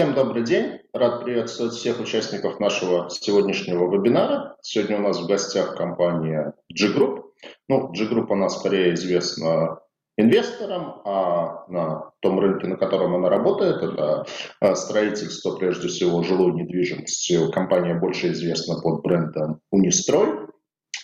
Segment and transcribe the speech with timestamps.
[0.00, 0.78] Всем добрый день.
[0.94, 4.56] Рад приветствовать всех участников нашего сегодняшнего вебинара.
[4.62, 7.24] Сегодня у нас в гостях компания G-Group.
[7.68, 9.80] Ну, G-Group у нас скорее известна
[10.16, 14.24] инвесторам, а на том рынке, на котором она работает, это
[14.62, 17.50] а, строительство, прежде всего, жилой недвижимости.
[17.50, 20.49] Компания больше известна под брендом Унистрой.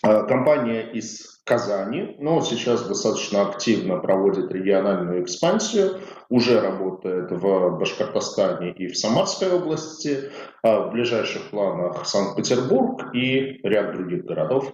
[0.02, 8.72] А, компания из Казани, но сейчас достаточно активно проводит региональную экспансию, уже работает в Башкортостане
[8.72, 10.32] и в Самарской области,
[10.64, 14.72] а в ближайших планах Санкт-Петербург и ряд других городов.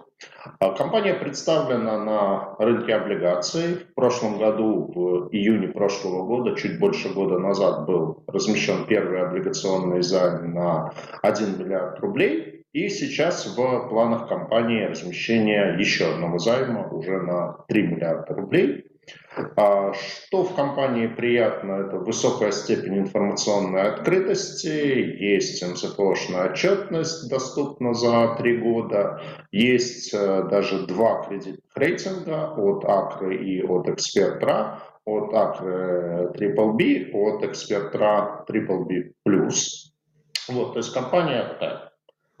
[0.59, 3.85] А компания представлена на рынке облигаций.
[3.91, 10.01] В прошлом году, в июне прошлого года, чуть больше года назад, был размещен первый облигационный
[10.01, 12.62] займ на 1 миллиард рублей.
[12.73, 18.85] И сейчас в планах компании размещение еще одного займа уже на 3 миллиарда рублей.
[19.55, 28.35] А что в компании приятно, это высокая степень информационной открытости, есть МСФОшная отчетность, доступна за
[28.39, 29.21] три года,
[29.51, 37.11] есть э, даже два кредитных рейтинга от Акры и от Экспертра, от Акры Triple B,
[37.13, 39.11] от Экспертра Triple B+.
[40.47, 41.92] Вот, то есть компания такая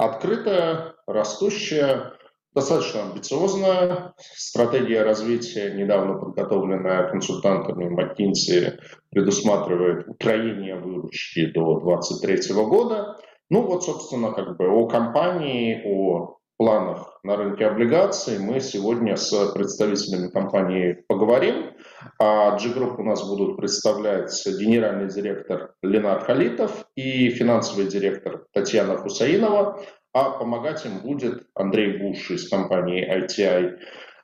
[0.05, 2.13] открытая, растущая,
[2.53, 4.13] достаточно амбициозная.
[4.17, 13.17] Стратегия развития, недавно подготовленная консультантами McKinsey, предусматривает утроение выручки до 2023 года.
[13.49, 19.51] Ну вот, собственно, как бы о компании, о планах на рынке облигаций мы сегодня с
[19.53, 21.71] представителями компании поговорим.
[22.19, 29.81] А G-Group у нас будут представлять генеральный директор Ленар Халитов и финансовый директор Татьяна Хусаинова,
[30.13, 33.77] а помогать им будет Андрей Буш из компании ITI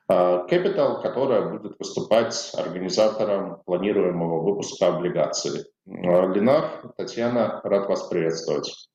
[0.08, 5.64] а, Capital, которая будет выступать организатором планируемого выпуска облигаций.
[5.86, 8.89] А, Ленар, Татьяна, рад вас приветствовать.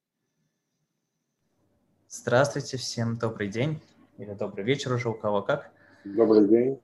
[2.07, 3.81] Здравствуйте, всем добрый день
[4.17, 5.71] или добрый вечер уже, у кого как.
[6.03, 6.79] Добрый день.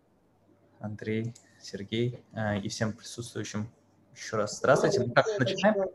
[0.80, 3.70] Андрей, Сергей э, и всем присутствующим
[4.16, 5.02] еще раз здравствуйте.
[5.02, 5.90] Ну как, начинаем?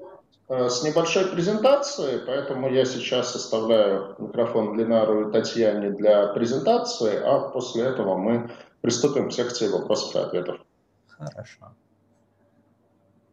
[0.48, 7.48] Э, с небольшой презентацией, поэтому я сейчас оставляю микрофон Ленару и Татьяне для презентации, а
[7.48, 8.50] после этого мы
[8.80, 10.60] приступим к секции вопросов и ответов.
[11.08, 11.74] Хорошо.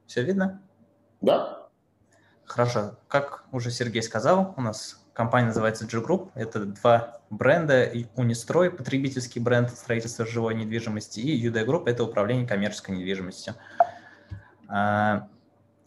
[0.07, 0.61] Все видно?
[1.21, 1.69] Да.
[2.45, 2.97] Хорошо.
[3.07, 6.31] Как уже Сергей сказал, у нас Компания называется G-Group.
[6.33, 7.91] Это два бренда.
[8.15, 13.53] Унистрой, потребительский бренд строительства жилой недвижимости, и UD Group– это управление коммерческой недвижимостью.
[14.67, 15.27] А,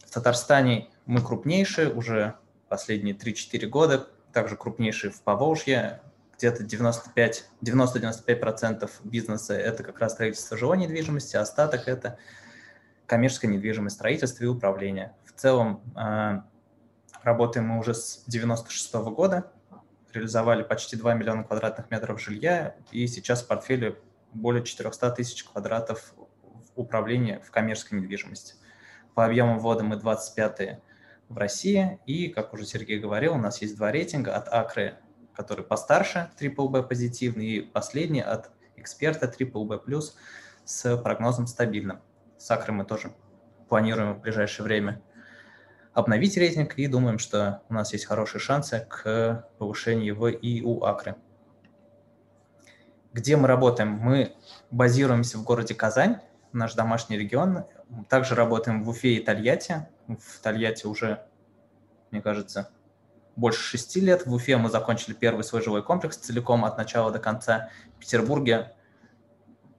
[0.05, 2.35] в Татарстане мы крупнейшие уже
[2.69, 5.99] последние 3-4 года, также крупнейшие в Поволжье.
[6.37, 12.17] Где-то 90-95% бизнеса– это как раз строительство жилой недвижимости, а остаток– это
[13.07, 15.13] коммерческая недвижимость, строительство и управление.
[15.25, 16.45] В целом а,
[17.27, 19.51] Работаем мы уже с 96 -го года,
[20.13, 23.97] реализовали почти 2 миллиона квадратных метров жилья, и сейчас в портфеле
[24.31, 28.53] более 400 тысяч квадратов в управлении в коммерческой недвижимости.
[29.13, 30.79] По объему ввода мы 25
[31.27, 34.95] в России, и, как уже Сергей говорил, у нас есть два рейтинга от Акры,
[35.35, 40.01] который постарше, BBB позитивный, и последний от эксперта BBB+,
[40.63, 41.99] с прогнозом стабильным.
[42.37, 43.11] С Акрой мы тоже
[43.67, 45.01] планируем в ближайшее время
[45.97, 51.15] обновить рейтинг и думаем, что у нас есть хорошие шансы к повышению в ИУ Акры.
[53.13, 53.93] Где мы работаем?
[53.93, 54.35] Мы
[54.69, 56.17] базируемся в городе Казань,
[56.53, 57.65] наш домашний регион.
[58.09, 59.87] Также работаем в Уфе и Тольятти.
[60.07, 61.25] В Тольятти уже,
[62.11, 62.69] мне кажется,
[63.35, 64.27] больше шести лет.
[64.27, 67.71] В Уфе мы закончили первый свой жилой комплекс целиком от начала до конца.
[67.95, 68.71] В Петербурге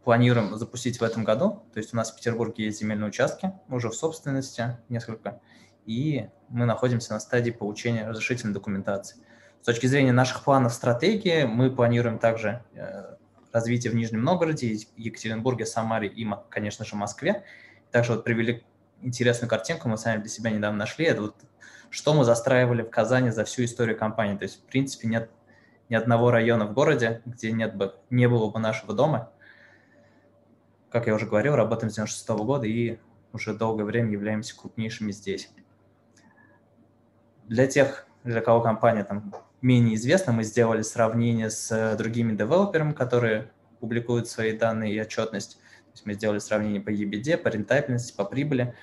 [0.02, 1.62] планируем запустить в этом году.
[1.72, 5.40] То есть у нас в Петербурге есть земельные участки уже в собственности, несколько
[5.88, 9.16] и мы находимся на стадии получения разрешительной документации.
[9.62, 13.16] С точки зрения наших планов стратегии, мы планируем также э,
[13.52, 17.42] развитие в Нижнем Новгороде, Екатеринбурге, Самаре и, конечно же, Москве.
[17.90, 18.64] Также вот привели
[19.00, 21.06] интересную картинку, мы сами для себя недавно нашли.
[21.06, 21.36] Это вот
[21.88, 24.36] что мы застраивали в Казани за всю историю компании.
[24.36, 25.30] То есть, в принципе, нет
[25.88, 29.30] ни одного района в городе, где нет бы, не было бы нашего дома.
[30.90, 32.98] Как я уже говорил, работаем с 96 -го года и
[33.32, 35.50] уже долгое время являемся крупнейшими здесь.
[37.48, 42.92] Для тех, для кого компания там менее известна, мы сделали сравнение с э, другими девелоперами,
[42.92, 43.50] которые
[43.80, 45.54] публикуют свои данные и отчетность.
[45.56, 48.74] То есть мы сделали сравнение по EBD, по рентабельности, по прибыли.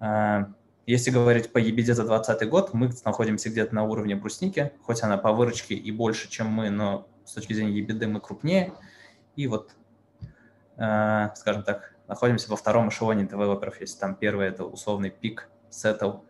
[0.00, 0.52] А,
[0.86, 5.16] если говорить по EBD за 2020 год, мы находимся где-то на уровне брусники, хоть она
[5.16, 8.74] по выручке и больше, чем мы, но с точки зрения EBD мы крупнее.
[9.34, 9.70] И вот,
[10.76, 13.80] а, скажем так, находимся во втором эшелоне девелоперов.
[13.80, 16.20] Если там первый– это условный пик, Settle,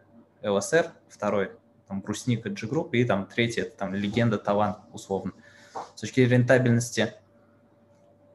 [0.42, 1.50] ЛСР, второй
[1.94, 5.32] там Брусника G Group, и там третий это там легенда Талант, условно.
[5.94, 7.14] С точки зрения рентабельности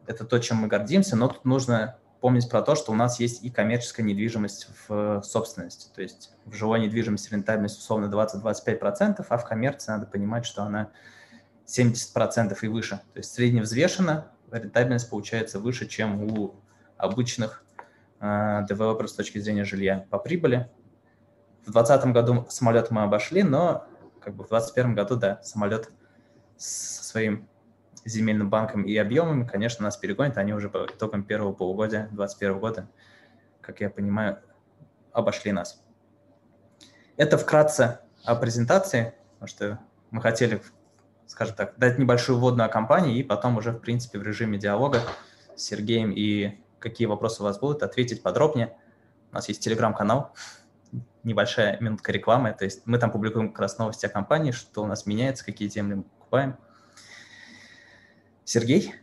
[0.07, 3.43] это то, чем мы гордимся, но тут нужно помнить про то, что у нас есть
[3.43, 5.89] и коммерческая недвижимость в собственности.
[5.93, 10.89] То есть в жилой недвижимости рентабельность условно 20-25%, а в коммерции надо понимать, что она
[11.65, 13.01] 70% и выше.
[13.13, 16.55] То есть средневзвешенно рентабельность получается выше, чем у
[16.97, 17.63] обычных
[18.19, 20.69] э, девелоперов с точки зрения жилья по прибыли.
[21.69, 23.85] В 2020 году самолет мы обошли, но
[24.21, 25.91] как бы в 2021 году, да, самолет
[26.57, 27.47] со своим
[28.03, 32.89] земельным банком и объемами, конечно, нас перегонят, они уже по итогам первого полугодия 2021 года,
[33.61, 34.39] как я понимаю,
[35.11, 35.79] обошли нас.
[37.17, 39.79] Это вкратце о презентации, потому что
[40.09, 40.63] мы хотели,
[41.27, 45.01] скажем так, дать небольшую вводную о компании и потом уже, в принципе, в режиме диалога
[45.55, 48.75] с Сергеем и какие вопросы у вас будут, ответить подробнее.
[49.31, 50.33] У нас есть телеграм-канал,
[51.23, 54.87] небольшая минутка рекламы, то есть мы там публикуем как раз новости о компании, что у
[54.87, 56.57] нас меняется, какие темы мы покупаем.
[58.45, 58.93] Сергей?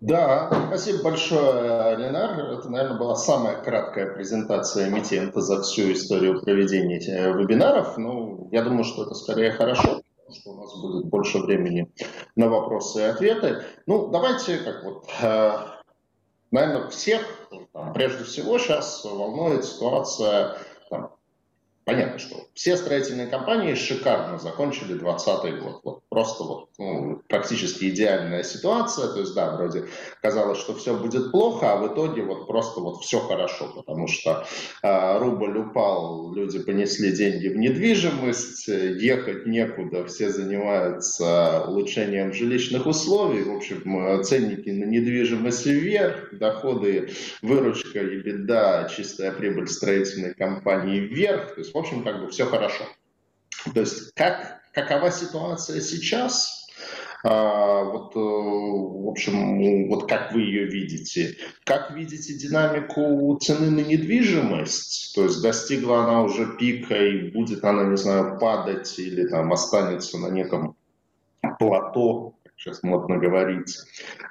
[0.00, 2.40] Да, спасибо большое, Ленар.
[2.40, 6.98] Это, наверное, была самая краткая презентация эмитента за всю историю проведения
[7.34, 7.98] вебинаров.
[7.98, 11.92] Ну, я думаю, что это скорее хорошо, потому что у нас будет больше времени
[12.34, 13.62] на вопросы и ответы.
[13.86, 15.52] Ну, давайте, как вот, э,
[16.50, 17.20] наверное, всех,
[17.74, 20.56] там, прежде всего, сейчас волнует ситуация
[21.84, 25.80] понятно, что все строительные компании шикарно закончили 2020 год.
[25.82, 29.08] Вот просто вот ну, практически идеальная ситуация.
[29.08, 29.84] То есть, да, вроде
[30.20, 34.46] казалось, что все будет плохо, а в итоге вот просто вот все хорошо, потому что
[34.82, 43.42] э, рубль упал, люди понесли деньги в недвижимость, ехать некуда, все занимаются улучшением жилищных условий.
[43.42, 47.10] В общем, ценники на недвижимость вверх, доходы,
[47.42, 51.54] выручка и беда, чистая прибыль строительной компании вверх.
[51.54, 52.84] То есть, в общем, как бы все хорошо.
[53.74, 56.66] То есть, как, какова ситуация сейчас?
[57.22, 61.36] А, вот, э, в общем, вот как вы ее видите?
[61.64, 65.14] Как видите динамику цены на недвижимость?
[65.14, 70.18] То есть достигла она уже пика и будет она, не знаю, падать или там останется
[70.18, 70.76] на неком
[71.58, 73.78] плато сейчас модно говорить.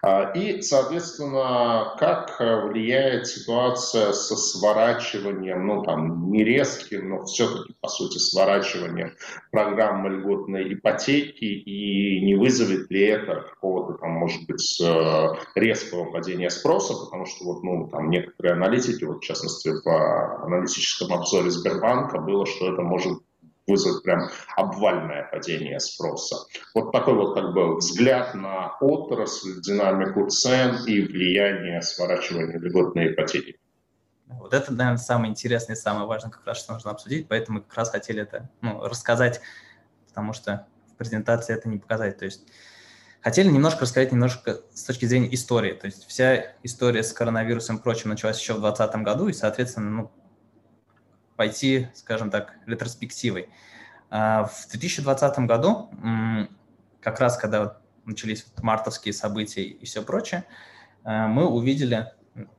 [0.04, 7.74] А, и, соответственно, как э, влияет ситуация со сворачиванием, ну там не резким, но все-таки
[7.82, 9.14] по сути сворачиванием
[9.52, 16.52] программы льготной ипотеки и не вызовет ли это какого-то там, может быть, э, резкого падения
[16.52, 22.20] спроса, потому что вот, ну, там некоторые аналитики, вот в частности в аналитическом обзоре Сбербанка
[22.20, 23.20] было, что это может
[23.70, 26.36] вызвать прям обвальное падение спроса.
[26.74, 33.60] Вот такой вот как бы взгляд на отрасль, динамику цен и влияние сворачивания льготной ипотеки.
[34.28, 37.64] Вот это, наверное, самое интересное и самое важное, как раз, что нужно обсудить, поэтому мы
[37.64, 39.42] как раз хотели это ну, рассказать,
[40.08, 42.20] потому что в презентации это не показать.
[42.20, 42.48] То есть
[43.22, 45.74] хотели немножко рассказать немножко с точки зрения истории.
[45.74, 49.90] То есть вся история с коронавирусом и прочим началась еще в 2020 году, и, соответственно,
[49.90, 50.12] ну,
[51.40, 53.48] пойти, скажем так, ретроспективой.
[54.10, 55.90] А, в 2020 году,
[57.00, 60.44] как раз когда начались мартовские события и все прочее,
[61.06, 62.12] а, мы увидели,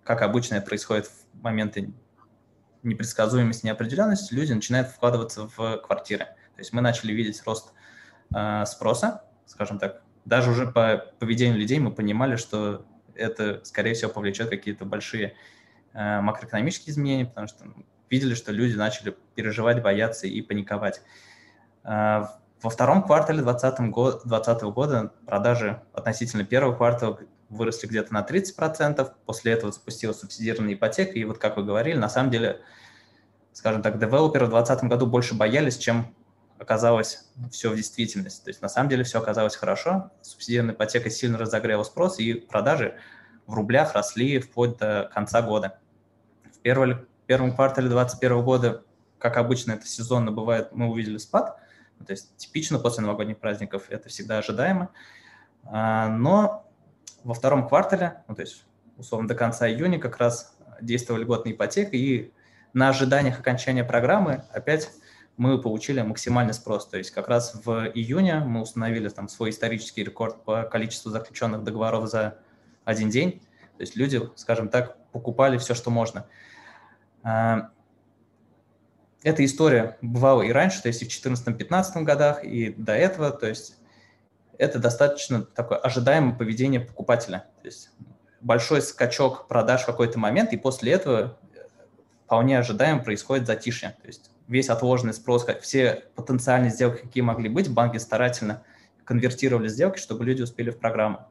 [0.02, 1.92] как обычно происходит в моменты
[2.82, 6.24] непредсказуемости, неопределенности, люди начинают вкладываться в квартиры.
[6.24, 7.74] То есть мы начали видеть рост
[8.32, 10.02] а, спроса, скажем так.
[10.24, 15.34] Даже уже по поведению людей мы понимали, что это, скорее всего, повлечет какие-то большие
[15.92, 17.66] макроэкономические изменения, потому что
[18.10, 21.00] видели, что люди начали переживать, бояться и паниковать.
[21.84, 29.52] А, во втором квартале 2020 года продажи относительно первого квартала выросли где-то на 30%, после
[29.52, 32.60] этого запустилась субсидированная ипотека, и вот как вы говорили, на самом деле,
[33.52, 36.14] скажем так, девелоперы в 2020 году больше боялись, чем
[36.58, 38.44] оказалось все в действительности.
[38.44, 42.98] То есть на самом деле все оказалось хорошо, субсидированная ипотека сильно разогрела спрос, и продажи
[43.46, 45.78] в рублях росли вплоть до конца года.
[46.54, 48.82] В первый первом квартале 2021 года,
[49.20, 51.60] как обычно это сезонно бывает, мы увидели спад.
[52.04, 54.90] То есть типично после новогодних праздников это всегда ожидаемо.
[55.62, 56.68] А, но
[57.22, 58.64] во втором квартале, ну, то есть
[58.96, 62.32] условно до конца июня как раз действовала льготная ипотека, и
[62.72, 64.90] на ожиданиях окончания программы опять
[65.36, 66.88] мы получили максимальный спрос.
[66.88, 71.62] То есть как раз в июне мы установили там свой исторический рекорд по количеству заключенных
[71.62, 72.38] договоров за
[72.84, 73.40] один день.
[73.76, 76.26] То есть люди, скажем так, покупали все, что можно.
[77.22, 77.70] А,
[79.22, 83.46] эта история бывала и раньше, то есть и в 2014-2015 годах, и до этого, то
[83.46, 83.76] есть
[84.58, 87.46] это достаточно такое ожидаемое поведение покупателя.
[87.62, 87.90] То есть
[88.40, 91.38] большой скачок продаж в какой-то момент, и после этого
[92.24, 93.96] вполне ожидаемо происходит затишье.
[94.02, 98.62] То есть весь отложенный спрос, все потенциальные сделки, какие могли быть, банки старательно
[99.04, 101.28] конвертировали сделки, чтобы люди успели в программу.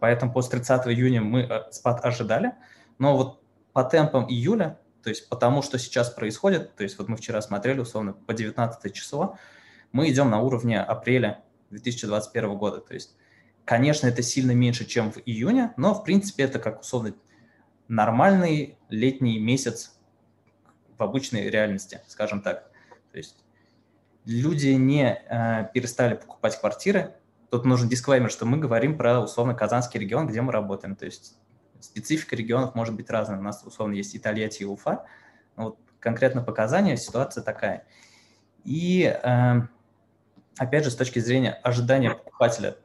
[0.00, 2.52] Поэтому после 30 июня мы э, спад ожидали,
[2.98, 3.40] но вот
[3.72, 7.42] по темпам июля, то есть по тому, что сейчас происходит, то есть вот мы вчера
[7.42, 9.38] смотрели, условно, по 19 число,
[9.92, 12.80] мы идем на уровне апреля 2021 года.
[12.80, 13.14] То есть,
[13.66, 17.14] конечно, это сильно меньше, чем в июне, но, в принципе, это как, условно,
[17.86, 19.94] нормальный летний месяц
[20.96, 22.70] в обычной реальности, скажем так.
[23.12, 23.44] То есть
[24.24, 27.14] люди не э, перестали покупать квартиры.
[27.50, 30.96] Тут нужен дисклеймер, что мы говорим про условно Казанский регион, где мы работаем.
[30.96, 31.36] То есть
[31.84, 33.38] специфика регионов может быть разная.
[33.38, 35.04] У нас условно есть и и Уфа.
[35.56, 37.86] Но вот конкретно по Казани ситуация такая.
[38.64, 39.54] И э,
[40.58, 42.76] опять же, с точки зрения ожидания покупателя,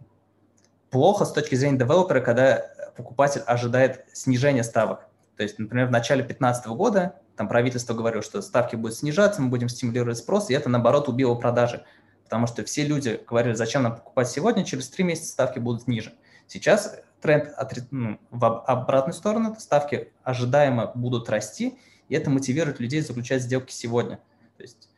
[0.90, 2.66] плохо с точки зрения девелопера, когда
[2.96, 5.08] покупатель ожидает снижения ставок.
[5.38, 9.50] То есть, например, в начале 2015 года там правительство говорило, что ставки будут снижаться, мы
[9.50, 11.86] будем стимулировать спрос, и это, наоборот, убило продажи.
[12.26, 16.14] Потому что все люди говорили, зачем нам покупать сегодня, через три месяца ставки будут ниже.
[16.48, 17.50] Сейчас тренд
[17.92, 24.20] ну, в обратную сторону, ставки ожидаемо будут расти, и это мотивирует людей заключать сделки сегодня.
[24.58, 24.90] То есть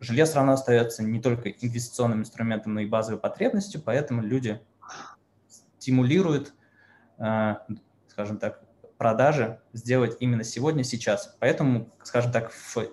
[0.00, 4.60] жилье все равно остается не только инвестиционным инструментом, но и базовой потребностью, поэтому люди
[5.78, 6.54] стимулируют,
[7.18, 7.56] э,
[8.08, 8.62] скажем так,
[8.98, 11.36] продажи сделать именно сегодня, сейчас.
[11.38, 12.88] Поэтому, скажем так, в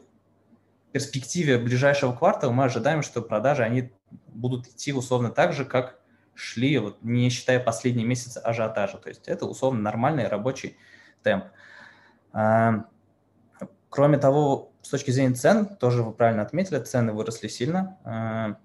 [0.91, 3.91] перспективе ближайшего квартала мы ожидаем, что продажи, они
[4.27, 5.99] будут идти условно так же, как
[6.35, 8.97] шли, вот, не считая последние месяцы ажиотажа.
[8.97, 10.77] То есть это условно нормальный рабочий
[11.21, 11.45] темп.
[12.31, 12.85] А,
[13.89, 17.97] кроме того, с точки зрения цен, тоже вы правильно отметили, цены выросли сильно.
[18.03, 18.57] А,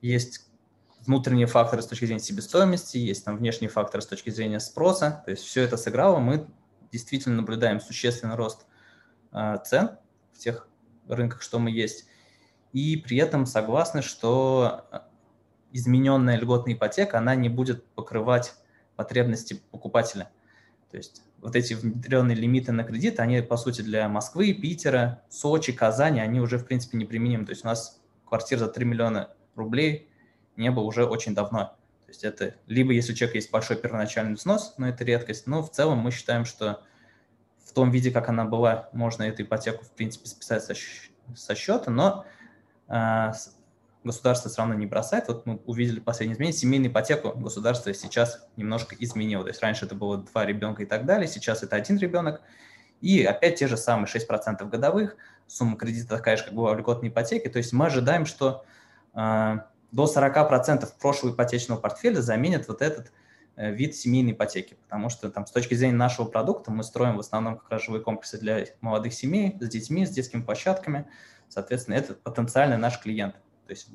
[0.00, 0.46] есть
[1.06, 5.22] внутренние факторы с точки зрения себестоимости, есть там внешние факторы с точки зрения спроса.
[5.24, 6.18] То есть все это сыграло.
[6.18, 6.46] Мы
[6.90, 8.66] действительно наблюдаем существенный рост
[9.32, 9.98] э, цен
[10.32, 10.68] в тех
[11.08, 12.06] рынках, что мы есть.
[12.72, 14.84] И при этом согласны, что
[15.76, 18.54] измененная льготная ипотека, она не будет покрывать
[18.96, 20.30] потребности покупателя.
[20.90, 25.72] То есть вот эти внедренные лимиты на кредит, они, по сути, для Москвы, Питера, Сочи,
[25.72, 27.44] Казани, они уже, в принципе, неприменимы.
[27.44, 30.08] То есть у нас квартира за 3 миллиона рублей
[30.56, 31.76] не было уже очень давно.
[32.06, 35.62] То есть это либо если у человека есть большой первоначальный взнос, но это редкость, но
[35.62, 36.82] в целом мы считаем, что
[37.64, 40.74] в том виде, как она была, можно эту ипотеку, в принципе, списать со,
[41.34, 42.24] со счета, но
[42.88, 43.32] э,
[44.06, 45.28] государство все равно не бросает.
[45.28, 46.58] Вот мы увидели последнее изменение.
[46.58, 49.42] Семейную ипотеку государство сейчас немножко изменило.
[49.42, 52.40] То есть раньше это было два ребенка и так далее, сейчас это один ребенок.
[53.00, 57.10] И опять те же самые 6% годовых, сумма кредита такая же, как была в льготной
[57.10, 57.48] ипотеке.
[57.50, 58.64] То есть мы ожидаем, что
[59.14, 59.58] э,
[59.92, 63.12] до 40% прошлого ипотечного портфеля заменит вот этот
[63.56, 67.20] э, вид семейной ипотеки, потому что там с точки зрения нашего продукта мы строим в
[67.20, 71.06] основном как раз жилые комплексы для молодых семей с детьми, с детскими площадками,
[71.48, 73.36] соответственно, это потенциальный наш клиент.
[73.66, 73.88] То есть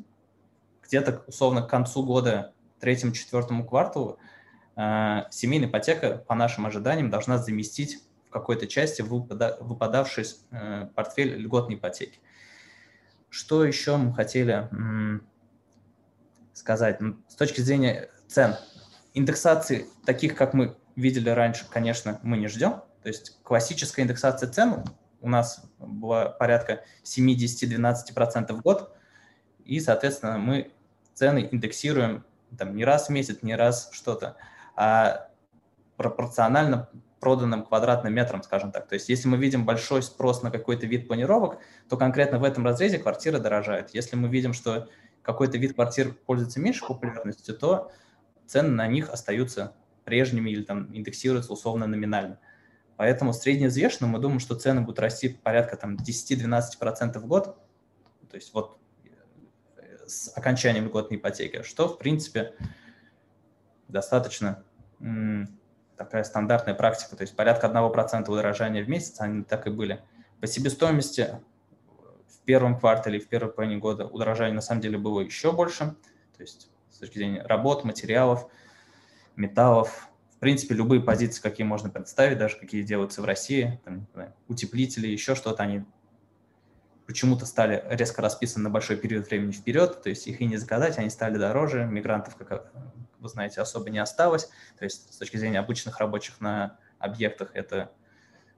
[0.84, 4.18] где-то условно к концу года, третьему-четвертому кварталу,
[4.76, 11.36] э, семейная ипотека, по нашим ожиданиям, должна заместить в какой-то части выпада, выпадавший э, портфель
[11.36, 12.20] льготной ипотеки.
[13.30, 14.70] Что еще мы хотели
[16.54, 17.00] сказать.
[17.30, 18.56] С точки зрения цен,
[19.14, 22.82] индексации таких, как мы видели раньше, конечно, мы не ждем.
[23.02, 24.84] То есть классическая индексация цен
[25.22, 28.96] у нас была порядка 7-12% в год,
[29.66, 30.72] и, соответственно, мы
[31.14, 32.24] цены индексируем
[32.58, 34.38] там, не раз в месяц, не раз что-то,
[34.76, 35.30] а
[35.98, 36.90] пропорционально
[37.20, 38.88] проданным квадратным метрам, скажем так.
[38.88, 42.66] То есть если мы видим большой спрос на какой-то вид планировок, то конкретно в этом
[42.66, 43.92] разрезе квартира дорожает.
[43.94, 44.90] Если мы видим, что
[45.22, 47.92] какой-то вид квартир пользуется меньшей популярностью, то
[48.48, 52.40] цены на них остаются прежними или там индексируются условно номинально.
[52.98, 57.58] Поэтому средневзвешенно мы думаем, что цены будут расти порядка там 10-12% в год,
[58.30, 58.81] то есть вот
[60.12, 62.54] с окончанием льготной ипотеки, что в принципе
[63.88, 64.64] достаточно
[65.98, 70.02] такая стандартная практика, то есть порядка 1% удорожания в месяц, они так и были.
[70.40, 71.40] По себестоимости
[72.28, 75.96] в первом квартале, в первой половине года удорожание на самом деле было еще больше.
[76.36, 78.48] То есть с точки зрения работ, материалов,
[79.36, 84.08] металлов, в принципе, любые позиции, какие можно представить, даже какие делаются в России, там,
[84.48, 85.86] утеплители, еще что-то, они
[87.12, 90.98] почему-то стали резко расписаны на большой период времени вперед, то есть их и не заказать,
[90.98, 92.72] они стали дороже, мигрантов, как
[93.20, 94.50] вы знаете, особо не осталось,
[94.80, 97.92] то есть с точки зрения обычных рабочих на объектах это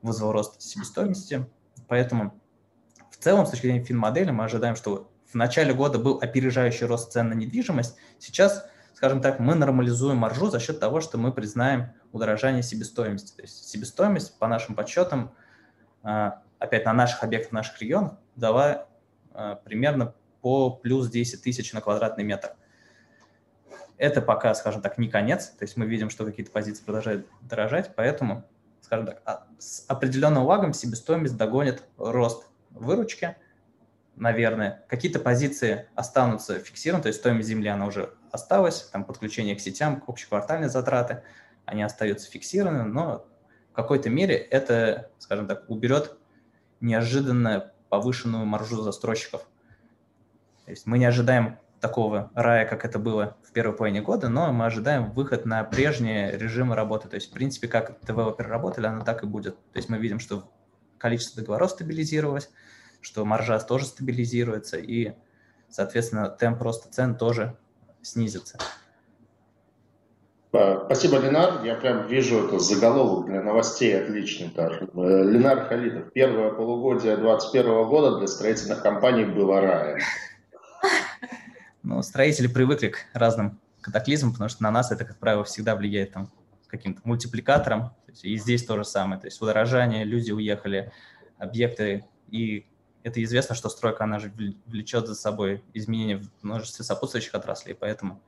[0.03, 1.49] вызвало рост себестоимости,
[1.87, 2.39] поэтому
[3.09, 7.11] в целом, с точки зрения финмодели, мы ожидаем, что в начале года был опережающий рост
[7.11, 7.95] цен на недвижимость.
[8.19, 13.35] Сейчас, скажем так, мы нормализуем маржу за счет того, что мы признаем удорожание себестоимости.
[13.35, 15.33] То есть себестоимость, по нашим подсчетам,
[16.03, 18.87] а, опять на наших объектах, в наших регионах, дала
[19.33, 22.55] э, примерно по плюс 10 тысяч на квадратный метр.
[23.97, 27.93] Это пока, скажем так, не конец, то есть мы видим, что какие-то позиции продолжают дорожать,
[27.95, 28.45] поэтому,
[28.81, 33.35] скажем так, а, с определенным лагом себестоимость догонит рост выручки,
[34.15, 34.85] наверное.
[34.87, 40.01] Какие-то позиции останутся фиксированы, то есть стоимость земли, она уже осталась, там подключение к сетям,
[40.07, 41.23] общеквартальные затраты,
[41.65, 43.27] они остаются фиксированы, но
[43.71, 46.17] в какой-то мере это, скажем так, уберет
[46.83, 49.41] неожиданно повышенную маржу застройщиков.
[50.65, 54.53] То есть мы не ожидаем такого рая, как это было в первой половине года, но
[54.53, 57.09] мы ожидаем выход на прежние режимы работы.
[57.09, 59.55] То есть, в принципе, как девелоперы работали, оно так и будет.
[59.71, 60.49] То есть мы видим, что
[60.97, 62.49] количество договоров стабилизировалось,
[63.01, 65.13] что маржа тоже стабилизируется, и,
[65.69, 67.57] соответственно, темп роста цен тоже
[68.01, 68.57] снизится.
[70.53, 71.65] Спасибо, Ленар.
[71.65, 74.49] Я прям вижу это заголовок для новостей отличный.
[74.49, 74.87] Даже.
[74.93, 76.13] Э, Ленар Халидов.
[76.13, 79.99] Первое полугодие 2021 года для строительных компаний было раем.
[81.85, 86.13] Ну, строители привыкли к разным катаклизмам, потому что на нас это, как правило, всегда влияет
[86.13, 86.31] там
[86.67, 87.91] каким-то мультипликатором.
[88.21, 89.19] И здесь то же самое.
[89.19, 90.93] То есть удорожание, люди уехали,
[91.37, 92.05] объекты.
[92.29, 92.65] И
[93.03, 94.31] это известно, что стройка, она же
[94.65, 97.75] влечет за собой изменения в множестве сопутствующих отраслей.
[97.75, 98.21] Поэтому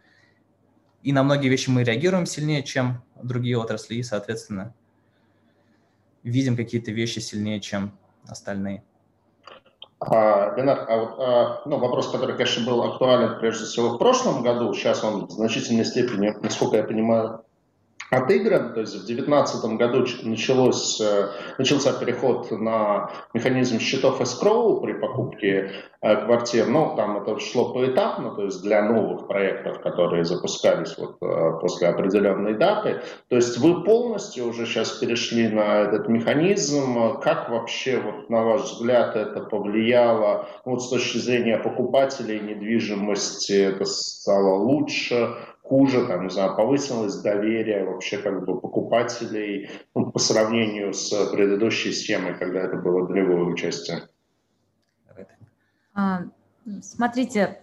[1.06, 4.74] и на многие вещи мы реагируем сильнее, чем другие отрасли, и, соответственно,
[6.24, 7.96] видим какие-то вещи сильнее, чем
[8.28, 8.84] остальные.
[10.00, 14.42] А, Ленар, а вот, а, ну, вопрос, который, конечно, был актуален прежде всего в прошлом
[14.42, 17.45] году, сейчас он в значительной степени, насколько я понимаю,
[18.12, 24.94] отыгран, то есть в 2019 году началось, э, начался переход на механизм счетов escrow при
[24.94, 25.72] покупке
[26.02, 31.18] э, квартир, но там это шло поэтапно, то есть для новых проектов, которые запускались вот
[31.22, 33.02] э, после определенной даты.
[33.30, 37.20] То есть вы полностью уже сейчас перешли на этот механизм.
[37.22, 43.54] Как вообще, вот, на ваш взгляд, это повлияло ну, вот с точки зрения покупателей недвижимости,
[43.54, 45.36] это стало лучше?
[45.68, 51.92] Хуже, там, не знаю, повысилось доверие вообще как бы покупателей ну, по сравнению с предыдущей
[51.92, 54.04] схемой, когда это было долевое участие?
[55.94, 56.24] А,
[56.82, 57.62] смотрите,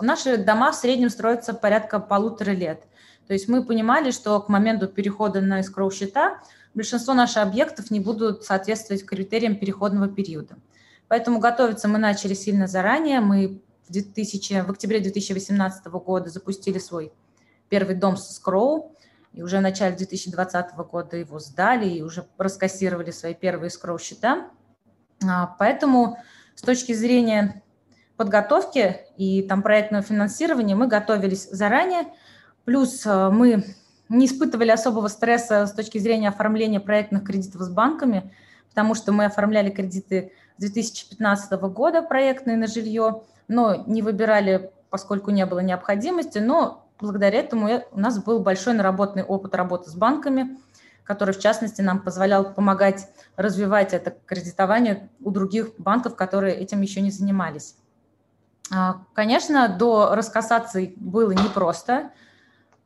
[0.00, 2.84] наши дома в среднем строятся порядка полутора лет.
[3.26, 6.40] То есть мы понимали, что к моменту перехода на escrow счета
[6.74, 10.56] большинство наших объектов не будут соответствовать критериям переходного периода.
[11.08, 13.20] Поэтому готовиться мы начали сильно заранее.
[13.20, 17.12] Мы в, 2000, в октябре 2018 года запустили свой
[17.70, 18.94] первый дом со скроу,
[19.32, 24.50] и уже в начале 2020 года его сдали и уже раскассировали свои первые скроу-счета.
[25.26, 26.18] А, поэтому
[26.54, 27.62] с точки зрения
[28.16, 32.08] подготовки и там проектного финансирования мы готовились заранее,
[32.64, 33.64] плюс а, мы
[34.08, 38.34] не испытывали особого стресса с точки зрения оформления проектных кредитов с банками,
[38.68, 45.30] потому что мы оформляли кредиты с 2015 года проектные на жилье, но не выбирали, поскольку
[45.30, 50.58] не было необходимости, но благодаря этому у нас был большой наработанный опыт работы с банками,
[51.04, 57.00] который, в частности, нам позволял помогать развивать это кредитование у других банков, которые этим еще
[57.00, 57.76] не занимались.
[58.72, 62.12] А, конечно, до раскассаций было непросто,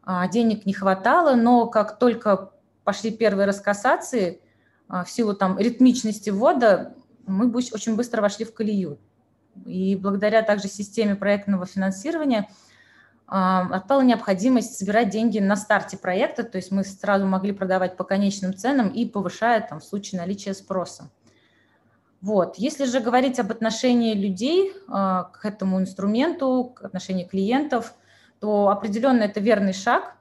[0.03, 2.53] а, денег не хватало, но как только
[2.85, 4.41] пошли первые раскассации,
[4.89, 6.95] а, в силу там ритмичности ввода,
[7.27, 8.99] мы очень быстро вошли в колею.
[9.67, 12.49] И благодаря также системе проектного финансирования–
[13.27, 18.55] отпала необходимость собирать деньги на старте проекта, то есть мы сразу могли продавать по конечным
[18.55, 21.11] ценам и повышая там, в случае наличия спроса.
[22.21, 22.57] Вот.
[22.57, 27.95] Если же говорить об отношении людей а, к этому инструменту, к отношению клиентов,
[28.41, 30.17] то определенно это верный шаг,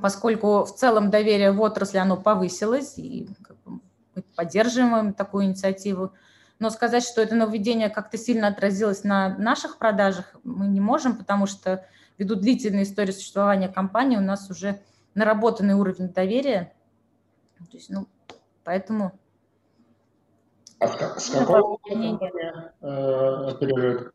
[0.00, 3.28] поскольку в целом доверие в отрасли оно повысилось, и
[3.66, 6.12] мы поддерживаем такую инициативу.
[6.60, 11.46] Но сказать, что это нововведение как-то сильно отразилось на наших продажах, мы не можем, потому
[11.46, 11.84] что
[12.20, 14.80] ввиду длительной истории существования компании у нас уже
[15.14, 16.72] наработанный уровень доверия.
[17.58, 18.06] То есть, ну,
[18.62, 19.18] поэтому...
[20.78, 24.14] А с, с какого года э, оперирует?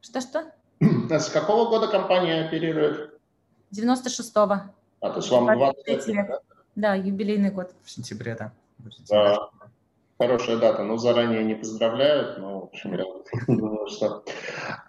[0.00, 0.52] Что-что?
[1.10, 3.18] С какого года компания оперирует?
[3.72, 4.72] 96-го.
[5.00, 6.26] А, то есть вам 20 лет?
[6.28, 6.40] Да?
[6.76, 7.74] да, юбилейный год.
[7.82, 8.52] В сентябре, да.
[9.08, 9.50] Да,
[10.18, 10.82] хорошая дата.
[10.82, 13.04] Ну, заранее не поздравляют, но, в общем, я
[13.46, 14.24] думаю, что...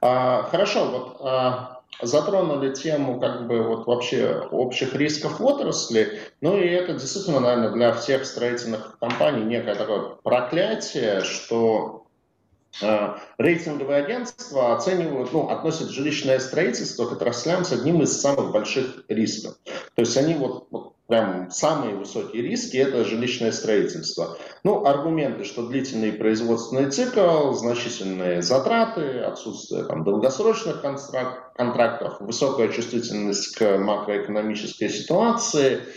[0.02, 6.68] А, хорошо, вот а, затронули тему как бы вот вообще общих рисков отрасли, ну и
[6.68, 12.06] это действительно, наверное, для всех строительных компаний некое такое проклятие, что
[12.82, 19.04] э, рейтинговые агентства оценивают, ну, относят жилищное строительство к отраслям с одним из самых больших
[19.10, 19.56] рисков.
[19.66, 24.38] То есть они вот, вот прям самые высокие риски– это жилищное строительство.
[24.64, 33.78] Ну, аргументы, что длительный производственный цикл, значительные затраты, отсутствие там, долгосрочных контрактов, высокая чувствительность к
[33.78, 35.82] макроэкономической ситуации–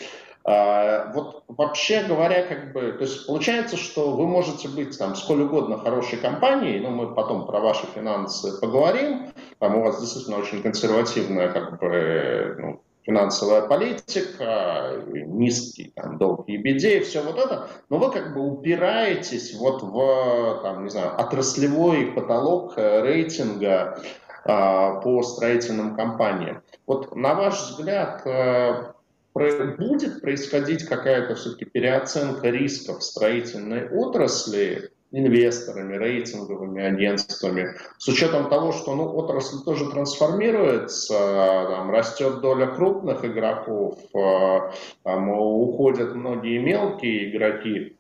[0.45, 5.43] а, вот вообще говоря, как бы, то есть получается, что вы можете быть там сколь
[5.43, 10.61] угодно хорошей компанией, но мы потом про ваши финансы поговорим, там у вас действительно очень
[10.63, 17.99] консервативная как бы ну, финансовая политика, низкий там, долг беде, и все вот это, но
[17.99, 23.99] вы как бы упираетесь вот в, там, не знаю, отраслевой потолок рейтинга
[24.45, 26.63] а, по строительным компаниям.
[26.87, 28.93] Вот на ваш взгляд, э,
[29.35, 38.95] будет происходить какая-то все-таки переоценка рисков строительной отрасли инвесторами, рейтинговыми агентствами, с учетом того, что
[38.95, 44.73] ну, отрасль тоже трансформируется, там, растет доля крупных игроков, а,
[45.03, 47.97] там, уходят многие мелкие игроки,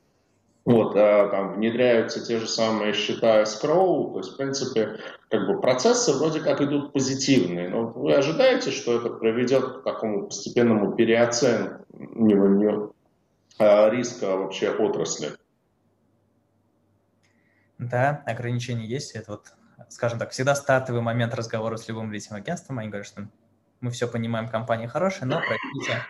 [0.64, 4.96] вот, а, там внедряются те же самые счета escrow, то есть, в принципе,
[5.28, 10.26] как бы процессы вроде как идут позитивные, но вы ожидаете, что это приведет к такому
[10.26, 12.94] постепенному переоцениванию
[13.58, 15.32] а, риска вообще отрасли?
[17.82, 19.12] Да, ограничения есть.
[19.12, 19.52] Это вот,
[19.88, 22.78] скажем так, всегда стартовый момент разговора с любым рейтинговым агентством.
[22.78, 23.28] Они говорят, что
[23.80, 26.00] мы все понимаем, компания хорошая, но простите,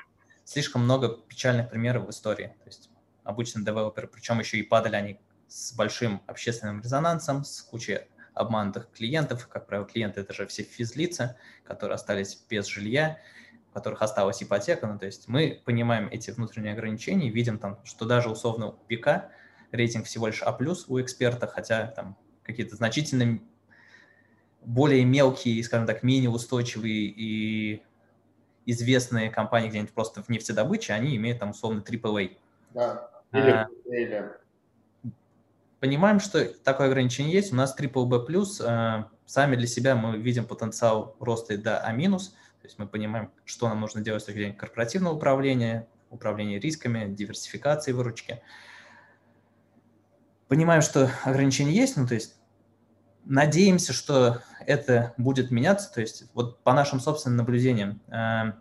[0.44, 2.54] слишком много печальных примеров в истории.
[2.62, 2.90] То есть
[3.24, 8.00] обычно девелоперы, причем еще и падали они с большим общественным резонансом, с кучей
[8.34, 9.48] обманутых клиентов.
[9.48, 13.18] Как правило, клиенты– это же все физлица, которые остались без жилья,
[13.70, 14.86] у которых осталась ипотека.
[14.86, 19.30] Ну, то есть мы понимаем эти внутренние ограничения, видим там, что даже условно у ПК
[19.72, 20.56] рейтинг всего лишь А+,
[20.88, 23.42] у эксперта, хотя там какие-то значительные,
[24.64, 27.82] более мелкие, скажем так, менее устойчивые и
[28.66, 32.36] известные компании где-нибудь просто в нефтедобыче, они имеют там условно AAA.
[32.74, 33.10] Да.
[33.32, 34.30] Или, а, или.
[35.80, 37.52] Понимаем, что такое ограничение есть.
[37.52, 42.78] У нас BBB+, а, сами для себя мы видим потенциал роста до А-, то есть
[42.78, 48.42] мы понимаем, что нам нужно делать с точки зрения корпоративного управления, управления рисками, диверсификации выручки.
[50.52, 52.36] Понимаем, что ограничения есть, ну то есть
[53.24, 58.58] надеемся, что это будет меняться, то есть вот по нашим собственным наблюдениям, а,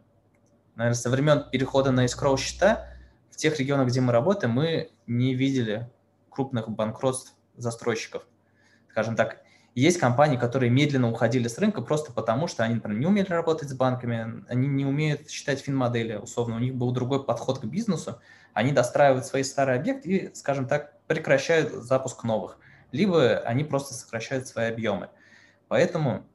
[0.78, 2.88] наверное, со времен перехода на escrow счета
[3.30, 5.92] в тех регионах, где мы работаем, мы не видели
[6.30, 8.24] крупных банкротств застройщиков.
[8.92, 9.42] Скажем так,
[9.76, 13.70] есть компании, которые медленно уходили с рынка просто потому, что они, например, не умели работать
[13.70, 18.22] с банками, они не умеют считать финмодели, условно, у них был другой подход к бизнесу,
[18.54, 22.58] они достраивают свои старые объекты и, скажем так, прекращают запуск новых,
[22.94, 25.10] либо они просто сокращают свои объемы.
[25.68, 26.26] Поэтому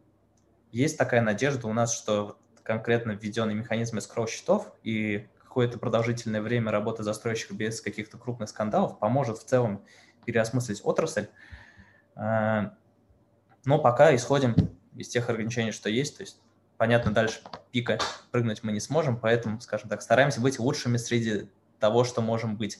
[0.70, 6.70] есть такая надежда у нас, что конкретно введенный механизм escrow счетов и какое-то продолжительное время
[6.70, 9.82] работы застройщика без каких-то крупных скандалов поможет в целом
[10.26, 11.28] переосмыслить отрасль.
[12.14, 12.74] А,
[13.64, 14.54] но пока исходим
[14.94, 16.18] из тех ограничений, что есть.
[16.18, 16.38] То есть,
[16.76, 17.98] понятно, дальше пика
[18.30, 22.78] прыгнуть мы не сможем, поэтому, скажем так, стараемся быть лучшими среди того, что можем быть.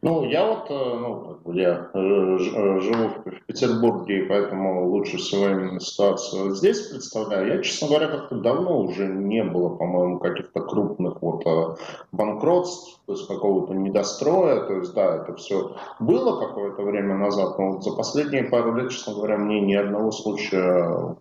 [0.00, 5.48] Ну, я вот, э, ну, я э, э, живу в Петербурге, и поэтому лучше всего
[5.48, 7.48] именно ситуацию здесь представляю.
[7.48, 11.78] Я, честно говоря, как-то давно уже не было, по-моему, каких-то крупных вот
[12.12, 14.66] банкротств, то есть какого-то недостроя.
[14.66, 18.90] То есть, да, это все было какое-то время назад, но вот за последние пару лет,
[18.90, 21.16] честно говоря, мне ни одного случая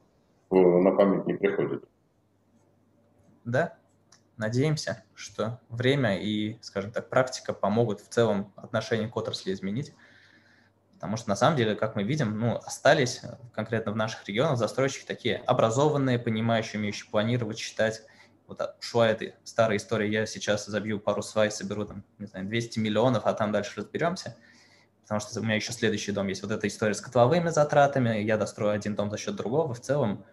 [0.52, 1.84] на память не приходит.
[3.43, 3.76] Да,
[4.38, 9.93] Надеемся, что время и, скажем так, практика помогут в целом отношение к отрасли изменить.
[10.93, 13.21] Потому что на самом деле, как мы видим, ну, остались
[13.54, 18.04] конкретно в наших регионах застройщики такие образованные, понимающие, умеющие планировать, считать.
[18.47, 22.80] Вот ушла эта старая история, я сейчас забью пару свай, соберу там, не знаю, 200
[22.80, 24.38] миллионов, а там дальше разберемся.
[25.02, 26.41] Потому что у меня еще следующий дом есть.
[26.43, 29.73] Вот эта история с котловыми затратами, я дострою один дом за счет другого.
[29.73, 30.26] В целом,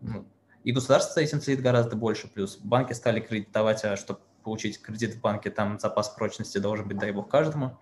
[0.00, 0.26] ну,
[0.66, 2.26] и государство этим следит гораздо больше.
[2.26, 6.98] Плюс банки стали кредитовать, а чтобы получить кредит в банке, там запас прочности должен быть,
[6.98, 7.78] дай бог, каждому.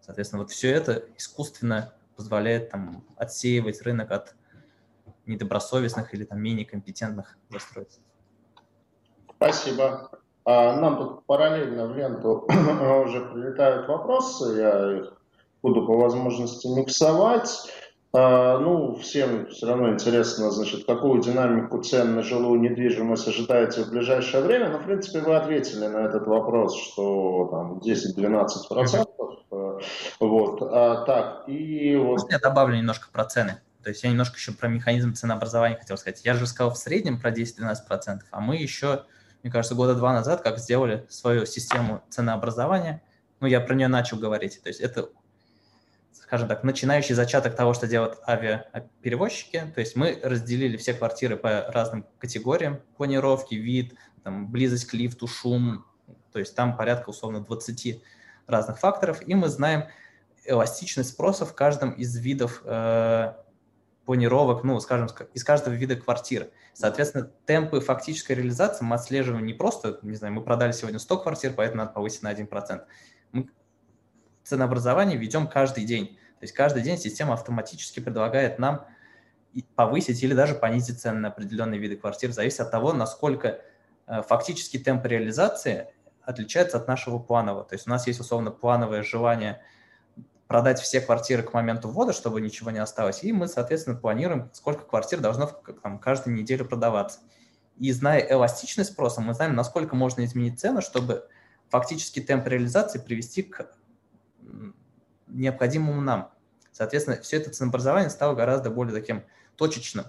[0.00, 4.36] Соответственно, вот все это искусственно позволяет там отсеивать рынок от
[5.26, 8.00] недобросовестных или там менее компетентных застройцев.
[9.34, 10.12] Спасибо.
[10.44, 12.46] А нам тут параллельно в ленту
[13.04, 15.20] уже прилетают вопросы, я их
[15.62, 17.72] буду по возможности миксовать.
[18.12, 23.90] А, ну, всем все равно интересно, значит, какую динамику цен на жилую недвижимость ожидаете в
[23.90, 24.68] ближайшее время.
[24.68, 29.38] Но, ну, в принципе, вы ответили на этот вопрос, что там 10-12 процентов.
[29.52, 29.78] Э,
[30.18, 32.30] вот, а, так, и вот...
[32.30, 33.60] Я добавлю немножко про цены.
[33.82, 36.20] То есть я немножко еще про механизм ценообразования хотел сказать.
[36.24, 39.04] Я же сказал в среднем про 10-12%, а мы еще
[39.42, 43.02] мне кажется, года два назад, как сделали свою систему ценообразования.
[43.40, 44.60] Ну, я про нее начал говорить.
[44.62, 45.08] То есть это,
[46.30, 49.64] скажем так, начинающий зачаток того, что делают авиаперевозчики.
[49.74, 55.26] То есть мы разделили все квартиры по разным категориям планировки, вид, там, близость к лифту,
[55.26, 55.84] шум.
[56.30, 58.00] То есть там порядка, условно, 20
[58.46, 59.26] разных факторов.
[59.26, 59.86] И мы знаем
[60.44, 63.32] эластичность спроса в каждом из видов э,
[64.04, 66.48] планировок, ну, скажем, из каждого вида квартир.
[66.74, 71.54] Соответственно, темпы фактической реализации мы отслеживаем не просто, не знаю, мы продали сегодня 100 квартир,
[71.56, 72.82] поэтому надо повысить на 1%.
[73.32, 73.48] Мы
[74.44, 76.18] ценообразование ведем каждый день.
[76.40, 78.86] То есть каждый день система автоматически предлагает нам
[79.76, 83.60] повысить или даже понизить цены на определенные виды квартир, зависит от того, насколько
[84.06, 87.64] э, фактически темп реализации отличается от нашего планового.
[87.64, 89.62] То есть у нас есть условно плановое желание–
[90.50, 94.84] продать все квартиры к моменту ввода, чтобы ничего не осталось, и мы, соответственно, планируем, сколько
[94.84, 97.20] квартир должно там, каждую неделю продаваться.
[97.78, 101.28] И зная эластичность спроса, мы знаем, насколько можно изменить цену, чтобы
[101.68, 103.72] фактически темп реализации привести к
[105.30, 106.30] необходимому нам.
[106.72, 109.24] Соответственно, все это ценообразование стало гораздо более таким
[109.56, 110.06] точечным.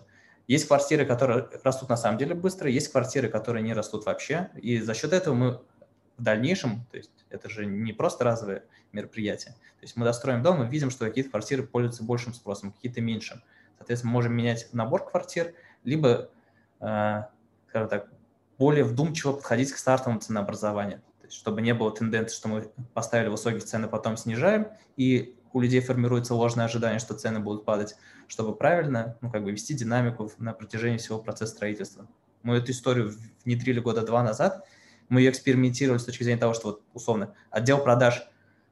[0.47, 4.79] Есть квартиры, которые растут на самом деле быстро, есть квартиры, которые не растут вообще, и
[4.79, 5.61] за счет этого мы
[6.17, 10.63] в дальнейшем, то есть это же не просто разовое мероприятие, то есть мы достроим дом
[10.63, 13.41] и видим, что какие-то квартиры пользуются большим спросом, какие-то меньшим.
[13.77, 15.53] Соответственно, мы можем менять набор квартир,
[15.83, 16.29] либо,
[16.79, 17.23] э,
[17.69, 18.09] скажем так,
[18.57, 21.01] более вдумчиво подходить к стартовому ценообразованию.
[21.31, 24.67] Чтобы не было тенденции, что мы поставили высокие цены, потом снижаем,
[24.97, 27.95] и у людей формируется ложное ожидание, что цены будут падать,
[28.27, 32.07] чтобы правильно ну, как бы вести динамику на протяжении всего процесса строительства.
[32.43, 33.13] Мы эту историю
[33.45, 34.65] внедрили года два назад,
[35.09, 38.23] мы ее экспериментировали с точки зрения того, что вот условно отдел продаж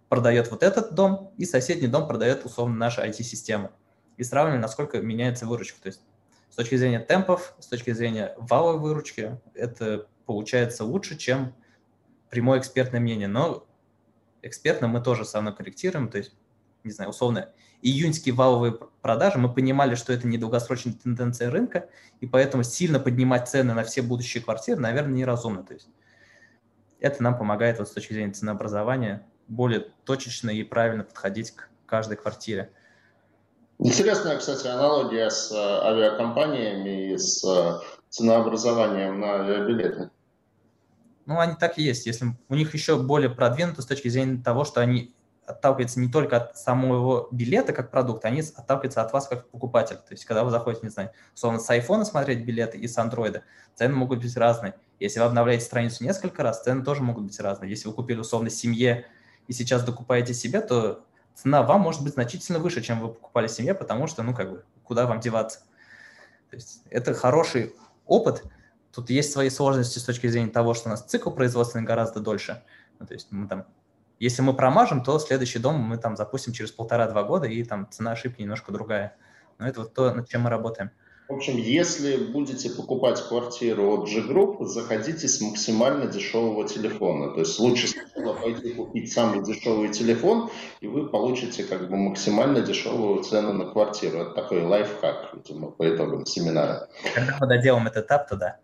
[0.07, 3.71] продает вот этот дом, и соседний дом продает условно наша IT-система.
[4.17, 5.79] И сравнивали, насколько меняется выручка.
[5.81, 6.01] То есть
[6.49, 11.53] с точки зрения темпов, с точки зрения валовой выручки, это получается лучше, чем
[12.29, 13.27] прямое экспертное мнение.
[13.27, 13.65] Но
[14.41, 16.33] экспертно мы тоже сам корректируем, то есть,
[16.83, 17.49] не знаю, условно,
[17.81, 21.89] июньские валовые продажи, мы понимали, что это недолгосрочная тенденция рынка,
[22.19, 25.63] и поэтому сильно поднимать цены на все будущие квартиры, наверное, неразумно.
[25.63, 25.87] То есть
[26.99, 32.17] это нам помогает вот с точки зрения ценообразования более точечно и правильно подходить к каждой
[32.17, 32.71] квартире.
[33.79, 40.09] Интересная, кстати, аналогия с э, авиакомпаниями и с э, ценообразованием на авиабилеты.
[41.29, 42.07] Ну, они так и есть.
[42.07, 45.13] Если у них еще более продвинуто с точки зрения того, что они
[45.45, 49.97] отталкиваются не только от самого билета как продукта, они отталкиваются от вас как покупателя.
[49.97, 53.43] То есть, когда вы заходите, не знаю, условно, с айфона смотреть билеты и с андроида,
[53.75, 54.73] цены могут быть разные.
[54.99, 57.69] Если вы обновляете страницу несколько раз, цены тоже могут быть разные.
[57.69, 59.05] Если вы купили условно семье
[59.47, 63.75] и сейчас докупаете себе, то цена вам может быть значительно выше, чем вы покупали семье,
[63.75, 65.59] потому что, ну, как бы, куда вам деваться?
[66.49, 67.75] То есть это хороший
[68.07, 68.43] опыт.
[68.93, 72.63] Тут есть свои сложности с точки зрения того, что у нас цикл производственный гораздо дольше.
[72.99, 73.65] Ну, то есть мы там,
[74.19, 78.11] если мы промажем, то следующий дом мы там запустим через полтора-два года, и там цена
[78.11, 79.15] ошибки немножко другая.
[79.57, 80.91] Но это вот то, над чем мы работаем.
[81.29, 87.35] В общем, если будете покупать квартиру от G-Group, заходите с максимально дешевого телефона.
[87.35, 90.49] То есть лучше сначала пойти купить самый дешевый телефон,
[90.81, 94.21] и вы получите как бы максимально дешевую цену на квартиру.
[94.21, 96.89] Это такой лайфхак, видимо, по итогам семинара.
[97.13, 98.57] Когда мы доделаем этот этап, то да.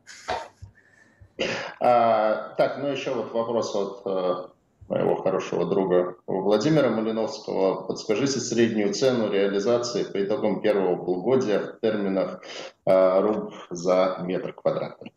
[1.80, 4.47] А, так, ну еще вот вопрос от э,
[4.88, 7.84] моего хорошего друга Владимира Малиновского.
[7.84, 12.41] Подскажите среднюю цену реализации по итогам первого полугодия в терминах
[12.86, 15.13] э, руб за метр квадратный.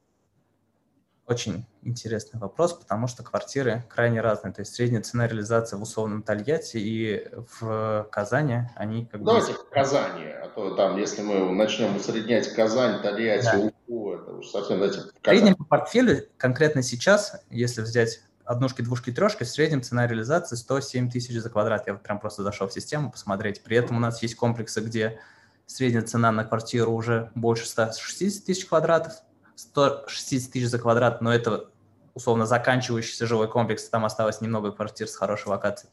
[1.28, 4.54] Очень интересный вопрос, потому что квартиры крайне разные.
[4.54, 9.26] То есть средняя цена реализации в условном Тольятти и в Казани, они как бы...
[9.26, 13.72] Давайте в Казани, а то там, если мы начнем усреднять Казань, Тольятти, да.
[13.86, 19.12] Уфу, это уж совсем, знаете, в среднем по портфелю конкретно сейчас, если взять однушки, двушки,
[19.12, 21.86] трешки, в среднем цена реализации 107 тысяч за квадрат.
[21.86, 23.62] Я вот прям просто зашел в систему посмотреть.
[23.62, 25.20] При этом у нас есть комплексы, где
[25.66, 29.12] средняя цена на квартиру уже больше 160 тысяч квадратов,
[29.54, 31.68] 160 тысяч за квадрат, но это
[32.14, 35.92] условно заканчивающийся жилой комплекс, там осталось немного квартир с хорошей локацией.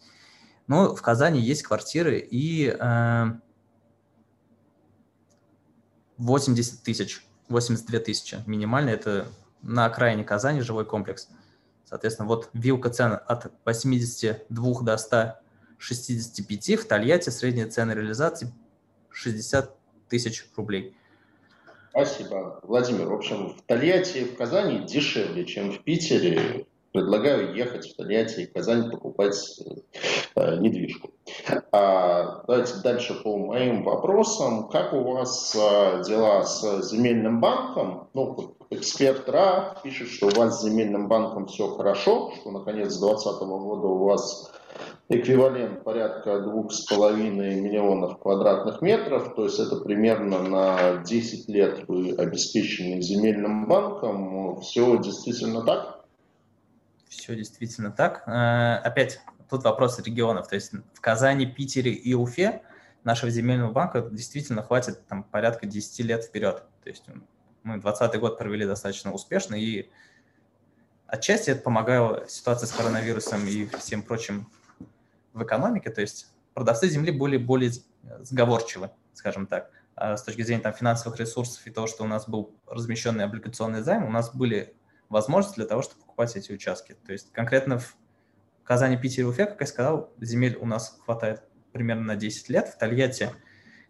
[0.67, 3.25] Ну, в Казани есть квартиры и э,
[6.17, 9.27] 80 тысяч, 82 тысячи минимально, это
[9.61, 11.27] на окраине Казани жилой комплекс.
[11.85, 18.51] Соответственно, вот вилка цен от 82 до 165, в Тольятти средняя цена реализации
[19.09, 19.75] 60
[20.09, 20.95] тысяч рублей.
[21.91, 23.07] Спасибо, Владимир.
[23.07, 26.65] В общем, в Тольятти и в Казани дешевле, чем в Питере.
[26.91, 29.59] Предлагаю ехать в Тольятти и Казань покупать
[30.35, 31.11] э, недвижку.
[31.71, 34.69] А, давайте дальше по моим вопросам.
[34.69, 38.09] Как у вас э, дела с земельным банком?
[38.13, 42.99] Ну, эксперт РА пишет, что у вас с земельным банком все хорошо, что наконец с
[42.99, 44.51] 2020 года у вас
[45.09, 51.87] эквивалент порядка двух с половиной миллионов квадратных метров, то есть это примерно на 10 лет
[51.87, 54.59] вы обеспечены земельным банком.
[54.61, 56.05] Все действительно так?
[57.07, 58.27] Все действительно так.
[58.27, 60.47] Э, опять тут вопрос регионов.
[60.47, 62.61] То есть в Казани, Питере и Уфе
[63.03, 66.63] нашего земельного банка действительно хватит там порядка 10 лет вперед.
[66.83, 67.03] То есть
[67.65, 69.89] мы 2020 год провели достаточно успешно, и
[71.07, 74.49] отчасти это помогало ситуации с коронавирусом и всем прочим
[75.33, 77.71] в экономике, то есть продавцы земли более, более
[78.21, 79.71] сговорчивы, скажем так.
[79.95, 83.81] А с точки зрения там, финансовых ресурсов и того, что у нас был размещенный облигационный
[83.81, 84.75] займ, у нас были
[85.09, 86.95] возможности для того, чтобы покупать эти участки.
[87.05, 87.95] То есть конкретно в
[88.63, 92.77] Казани, Питере, Уфе, как я сказал, земель у нас хватает примерно на 10 лет, в
[92.77, 93.31] Тольятти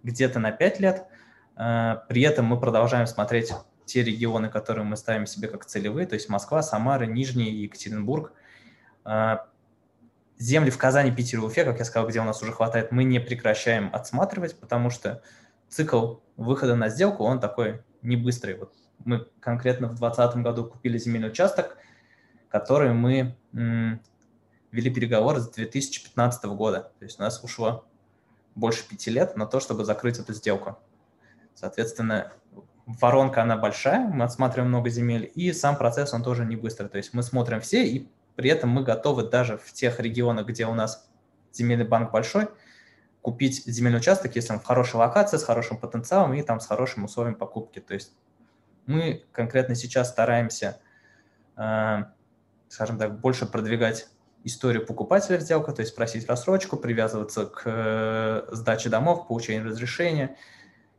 [0.04, 1.08] где-то на 5 лет.
[1.56, 3.54] А, при этом мы продолжаем смотреть
[3.86, 8.34] те регионы, которые мы ставим себе как целевые, то есть Москва, Самара, Нижний, Екатеринбург.
[9.04, 9.48] А,
[10.38, 13.20] земли в Казани, Питере, Уфе, как я сказал, где у нас уже хватает, мы не
[13.20, 15.22] прекращаем отсматривать, потому что
[15.70, 18.56] цикл выхода на сделку, он такой не быстрый.
[18.56, 21.78] Вот мы конкретно в 2020 году купили земельный участок,
[22.50, 26.92] который мы вели переговоры с 2015 года.
[27.00, 27.86] То есть у нас ушло
[28.56, 30.78] больше пяти лет на то, чтобы закрыть эту сделку.
[31.56, 32.32] Соответственно,
[32.86, 36.88] воронка, она большая, мы отсматриваем много земель, и сам процесс, он тоже не быстрый.
[36.88, 40.66] То есть мы смотрим все и при этом мы готовы даже в тех регионах, где
[40.66, 41.10] у нас
[41.54, 42.50] земельный банк большой,
[43.22, 47.06] купить земельный участок, если он в хорошей локации, с хорошим потенциалом и там с хорошим
[47.06, 47.80] условием покупки.
[47.80, 48.14] То есть
[48.86, 50.80] мы конкретно сейчас стараемся,
[51.58, 52.04] э,
[52.68, 54.10] скажем так, больше продвигать
[54.44, 60.38] историю покупателя в сделку, то есть просить рассрочку, привязываться к э, сдаче домов, получению разрешения.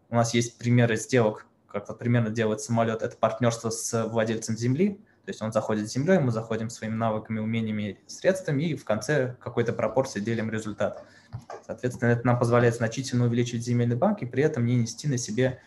[0.08, 5.00] У нас есть примеры сделок, как вот примерно делает самолет, это партнерство с владельцем земли,
[5.26, 9.36] то есть он заходит с землей, мы заходим своими навыками, умениями, средствами и в конце
[9.40, 11.04] какой-то пропорции делим результат.
[11.66, 15.60] Соответственно, это нам позволяет значительно увеличить земельный банк и при этом не нести на себе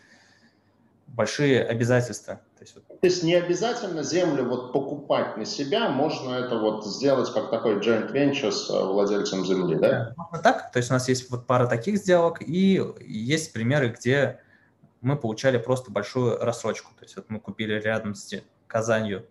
[1.07, 2.39] большие обязательства.
[2.59, 2.87] То есть, вот...
[2.87, 7.79] То есть не обязательно землю вот покупать на себя, можно это вот сделать как такой
[7.79, 10.13] joint venture с э, владельцем земли, да?
[10.17, 14.41] можно так, то есть у нас есть вот пара таких сделок и есть примеры, где
[14.99, 16.91] мы получали просто большую рассрочку.
[16.99, 19.25] То есть вот мы купили рядом с Казанью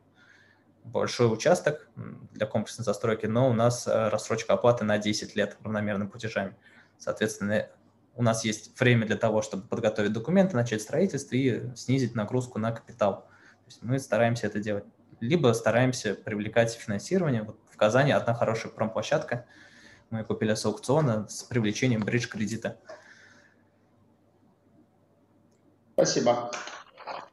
[0.85, 1.87] большой участок
[2.33, 6.57] для комплексной застройки, но у нас э, рассрочка оплаты на 10 лет равномерными платежами.
[6.97, 7.69] Соответственно,
[8.18, 12.72] у нас есть время для того, чтобы подготовить документы, начать строительство и снизить нагрузку на
[12.72, 13.20] капитал.
[13.20, 14.85] То есть мы стараемся это делать.
[15.20, 17.44] Либо стараемся привлекать финансирование.
[17.44, 19.46] Вот в Казани одна хорошая промплощадка.
[20.11, 22.76] Мы купили с аукциона с привлечением бридж-кредита.
[25.94, 26.50] Спасибо.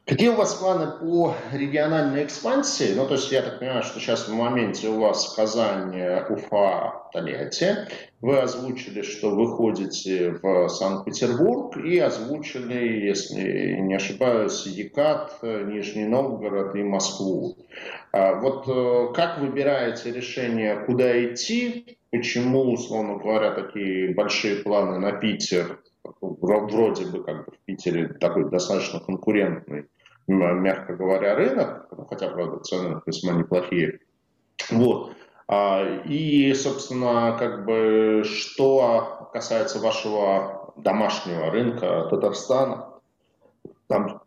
[0.06, 2.94] Какие у вас планы по региональной экспансии?
[2.94, 7.74] Ну, то есть я так понимаю, что сейчас в моменте у вас Казань, Уфа, Тольятти.
[8.20, 16.76] Вы озвучили, что вы ходите в Санкт-Петербург и озвучили, если не ошибаюсь, Екат, Нижний Новгород
[16.76, 17.56] и Москву.
[18.12, 21.98] А вот э, как выбираете решение, куда идти?
[22.12, 25.80] Почему, условно говоря, такие большие планы на Питер?
[26.20, 29.86] Вроде бы как бы в Питере такой достаточно конкурентный
[30.26, 34.00] мягко говоря, рынок, ну, хотя, правда, цены весьма неплохие.
[34.70, 35.12] Вот.
[35.48, 42.88] А, и, собственно, как бы, что касается вашего домашнего рынка Татарстана,
[43.86, 44.22] там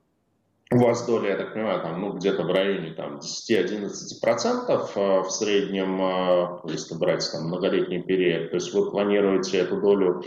[0.72, 5.32] у вас доля, я так понимаю, там, ну, где-то в районе там, 10-11% а, в
[5.32, 8.52] среднем, а, если брать там, многолетний период.
[8.52, 10.24] То есть вы планируете эту долю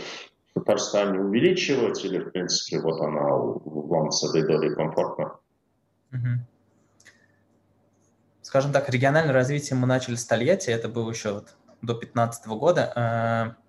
[0.53, 5.39] в Татарстане увеличивать или, в принципе, вот она вам с этой долей комфортна?
[8.41, 12.93] Скажем так, региональное развитие мы начали с Тольятти, это было еще вот до 2015 года.
[12.95, 13.61] Э,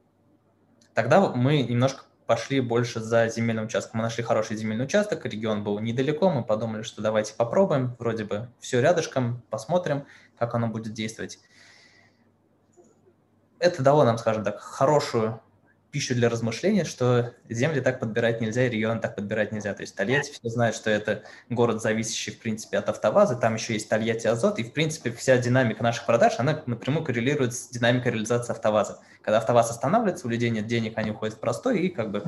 [0.93, 3.99] тогда мы немножко пошли больше за земельным участком.
[3.99, 8.49] Мы нашли хороший земельный участок, регион был недалеко, мы подумали, что давайте попробуем, вроде бы
[8.61, 10.07] все рядышком, посмотрим,
[10.39, 11.39] как оно будет действовать.
[13.59, 15.40] Это дало нам, скажем так, хорошую
[15.95, 19.73] пищу для размышления, что земли так подбирать нельзя, и регионы так подбирать нельзя.
[19.75, 23.75] То есть Тольятти, все знают, что это город, зависящий, в принципе, от автовазы, там еще
[23.75, 28.11] есть Тольятти Азот, и, в принципе, вся динамика наших продаж, она напрямую коррелирует с динамикой
[28.11, 28.99] реализации автоваза.
[29.23, 32.25] Когда автоваз останавливается, у людей нет денег, они уходят в простой, и как бы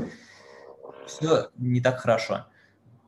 [1.08, 2.46] все не так хорошо.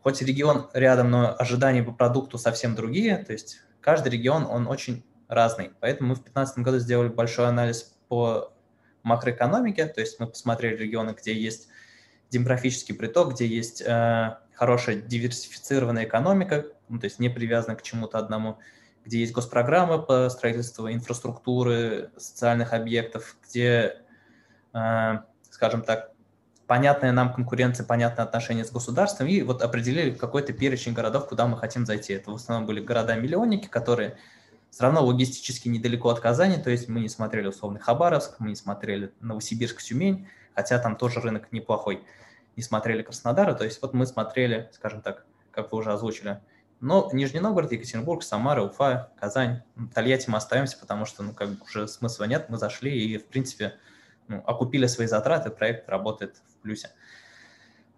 [0.02, 5.04] Хоть регион рядом, но ожидания по продукту совсем другие, то есть каждый регион, он очень
[5.28, 5.70] разный.
[5.78, 8.52] Поэтому мы в 2015 году сделали большой анализ по
[9.08, 11.68] макроэкономике, то есть мы посмотрели регионы, где есть
[12.30, 18.18] демографический приток, где есть э, хорошая диверсифицированная экономика, ну, то есть не привязана к чему-то
[18.18, 18.58] одному,
[19.04, 24.02] где есть госпрограммы по строительству инфраструктуры, социальных объектов, где,
[24.74, 25.18] э,
[25.50, 26.12] скажем так,
[26.66, 31.56] понятная нам конкуренция, понятное отношение с государством, и вот определили какой-то перечень городов, куда мы
[31.56, 32.12] хотим зайти.
[32.12, 34.18] Это в основном были города-миллионники, которые
[34.78, 38.54] все равно логистически недалеко от Казани, то есть мы не смотрели условный Хабаровск, мы не
[38.54, 42.04] смотрели Новосибирск, Тюмень, хотя там тоже рынок неплохой,
[42.54, 46.40] не смотрели Краснодара, то есть вот мы смотрели, скажем так, как вы уже озвучили,
[46.78, 49.62] но Нижний Новгород, Екатеринбург, Самара, Уфа, Казань,
[49.92, 53.26] Тольятти мы остаемся, потому что, ну, как бы уже смысла нет, мы зашли и, в
[53.26, 53.74] принципе,
[54.28, 56.92] ну, окупили свои затраты, проект работает в плюсе.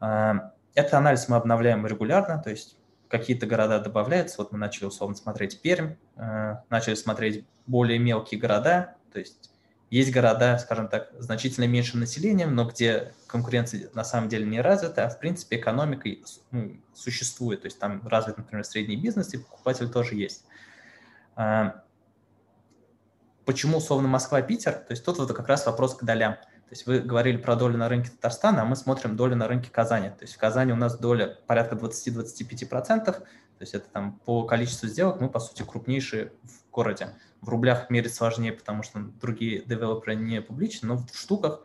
[0.00, 2.78] А, этот анализ мы обновляем регулярно, то есть
[3.10, 4.36] какие-то города добавляются.
[4.38, 9.50] Вот мы начали условно смотреть Пермь, а, начали смотреть более мелкие города, то есть
[9.90, 15.04] есть города, скажем так, значительно меньшим населением, но где конкуренция на самом деле не развита,
[15.04, 16.08] а в принципе экономика
[16.52, 17.62] ну, существует.
[17.62, 20.44] То есть там развит, например, средний бизнес, и покупатель тоже есть.
[21.34, 21.82] А,
[23.44, 24.74] почему условно Москва-Питер?
[24.74, 26.36] То есть тут вот как раз вопрос к долям.
[26.70, 29.68] То есть вы говорили про долю на рынке Татарстана, а мы смотрим долю на рынке
[29.72, 30.10] Казани.
[30.10, 33.24] То есть в Казани у нас доля порядка 20-25%, то
[33.58, 37.16] есть это там по количеству сделок мы, по сути, крупнейшие в городе.
[37.40, 41.62] В рублях мерить сложнее, потому что другие девелоперы не публичны, но в штуках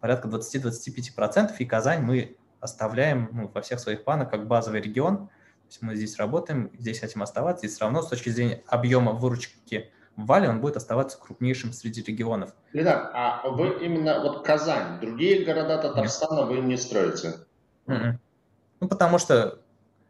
[0.00, 5.28] порядка 20-25%, и Казань мы оставляем ну, во всех своих планах как базовый регион.
[5.28, 9.12] То есть мы здесь работаем, здесь хотим оставаться, и все равно с точки зрения объема
[9.12, 9.92] выручки
[10.26, 12.54] Вале он будет оставаться крупнейшим среди регионов.
[12.72, 16.48] Итак, а вы именно вот Казань, другие города Татарстана Нет.
[16.48, 17.34] вы не строите?
[17.86, 18.14] Mm-mm.
[18.80, 19.58] Ну, потому что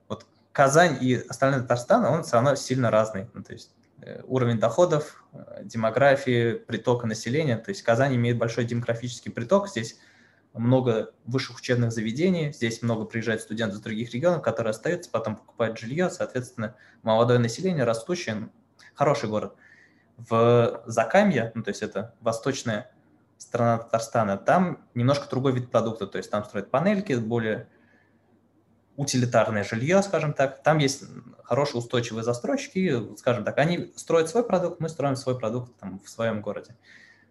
[0.09, 3.29] вот Казань и остальные Татарстан, он все равно сильно разный.
[3.35, 3.71] Ну, то есть
[4.03, 7.57] э, уровень доходов, э, демографии, притока населения.
[7.57, 9.69] То есть Казань имеет большой демографический приток.
[9.69, 9.99] Здесь
[10.53, 15.79] много высших учебных заведений, здесь много приезжает студентов из других регионов, которые остаются, потом покупают
[15.79, 18.49] жилье, соответственно, молодое население, растущее,
[18.95, 19.55] хороший город
[20.29, 22.91] в Закамье, ну, то есть это восточная
[23.39, 27.69] страна Татарстана, там немножко другой вид продукта, то есть там строят панельки, более
[28.97, 30.63] утилитарное жилье, скажем так.
[30.63, 31.05] Там есть
[31.43, 36.09] хорошие устойчивые застройщики, скажем так, они строят свой продукт, мы строим свой продукт там, в
[36.11, 36.77] своем городе.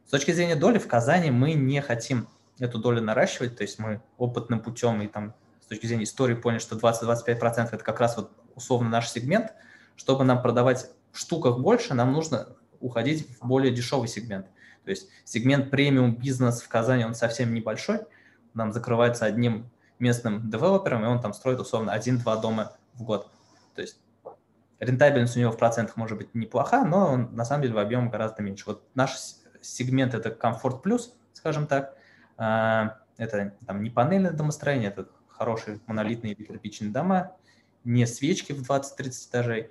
[0.08, 2.28] С точки зрения доли в Казани мы не хотим
[2.58, 6.60] эту долю наращивать, то есть мы опытным путем и там с точки зрения истории поняли,
[6.60, 9.54] что 20-25% это как раз вот условно наш сегмент.
[9.96, 14.48] Чтобы нам продавать в штуках больше, нам нужно уходить в более дешевый сегмент.
[14.84, 18.00] То есть сегмент премиум бизнес в Казани, он совсем небольшой,
[18.54, 19.70] нам закрывается одним
[20.00, 23.30] местным девелопером, и он там строит условно один-два дома в год.
[23.76, 24.00] То есть
[24.80, 28.10] рентабельность у него в процентах может быть неплоха, но он на самом деле в объеме
[28.10, 28.64] гораздо меньше.
[28.66, 29.16] Вот наш
[29.62, 31.96] сегмент это комфорт плюс, скажем так.
[32.38, 37.36] А, это там не панельное домостроение, это хорошие монолитные кирпичные дома,
[37.84, 39.70] не свечки в 20-30 этажей,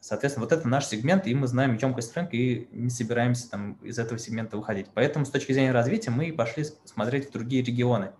[0.00, 3.98] Соответственно, вот это наш сегмент, и мы знаем емкость рынка и не собираемся там из
[3.98, 4.86] этого сегмента выходить.
[4.94, 8.12] Поэтому с точки зрения развития мы пошли смотреть в другие регионы.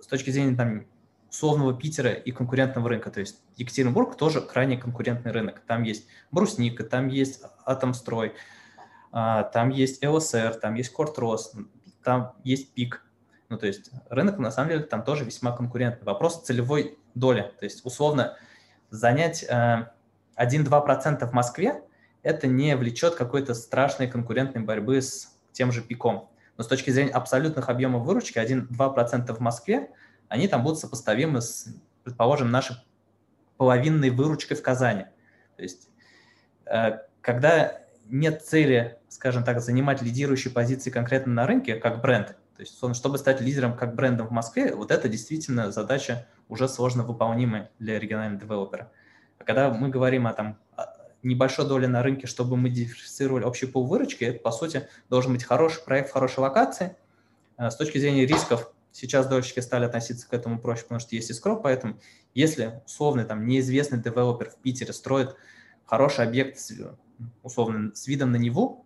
[0.00, 0.86] С точки зрения там
[1.30, 3.10] условного Питера и конкурентного рынка.
[3.10, 5.60] То есть Екатеринбург тоже крайне конкурентный рынок.
[5.66, 8.32] Там есть Брусника, там есть Атомстрой,
[9.12, 11.52] а, там есть ЛСР, там есть Кортрос,
[12.02, 13.04] там есть ПИК.
[13.48, 16.04] Ну, то есть рынок, на самом деле, там тоже весьма конкурентный.
[16.04, 17.52] Вопрос целевой доли.
[17.58, 18.36] То есть, условно,
[18.90, 19.88] занять э,
[20.40, 21.82] 1-2% в Москве,
[22.22, 26.30] это не влечет какой-то страшной конкурентной борьбы с тем же пиком.
[26.56, 29.90] Но с точки зрения абсолютных объемов выручки 1-2% в Москве,
[30.28, 31.68] они там будут сопоставимы с,
[32.04, 32.76] предположим, нашей
[33.56, 35.04] половинной выручкой в Казани.
[35.56, 35.88] То есть,
[36.66, 42.62] э, когда нет цели, скажем так, занимать лидирующие позиции конкретно на рынке, как бренд, то
[42.62, 47.70] есть, чтобы стать лидером как брендом в Москве, вот это действительно задача уже сложно выполнимая
[47.78, 48.90] для регионального девелопера.
[49.38, 50.58] А когда мы говорим о там,
[51.22, 55.44] небольшой доле на рынке, чтобы мы диверсифицировали общий пол выручки, это, по сути, должен быть
[55.44, 56.96] хороший проект в хорошей локации.
[57.56, 61.30] А, с точки зрения рисков, сейчас дольщики стали относиться к этому проще, потому что есть
[61.30, 61.98] искро, поэтому
[62.34, 65.34] если условный там неизвестный девелопер в Питере строит
[65.84, 66.58] хороший объект,
[67.42, 68.84] условно, с видом на Неву,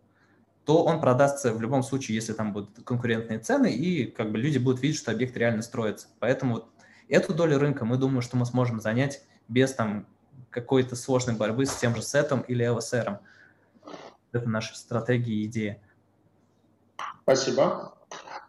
[0.64, 4.58] то он продастся в любом случае, если там будут конкурентные цены, и как бы люди
[4.58, 6.06] будут видеть, что объект реально строится.
[6.20, 6.68] Поэтому вот
[7.08, 10.06] эту долю рынка мы думаем, что мы сможем занять без там
[10.52, 13.18] какой-то сложной борьбы с тем же сетом или LSR.
[14.32, 15.82] Это наша стратегия и идея.
[17.22, 17.94] Спасибо.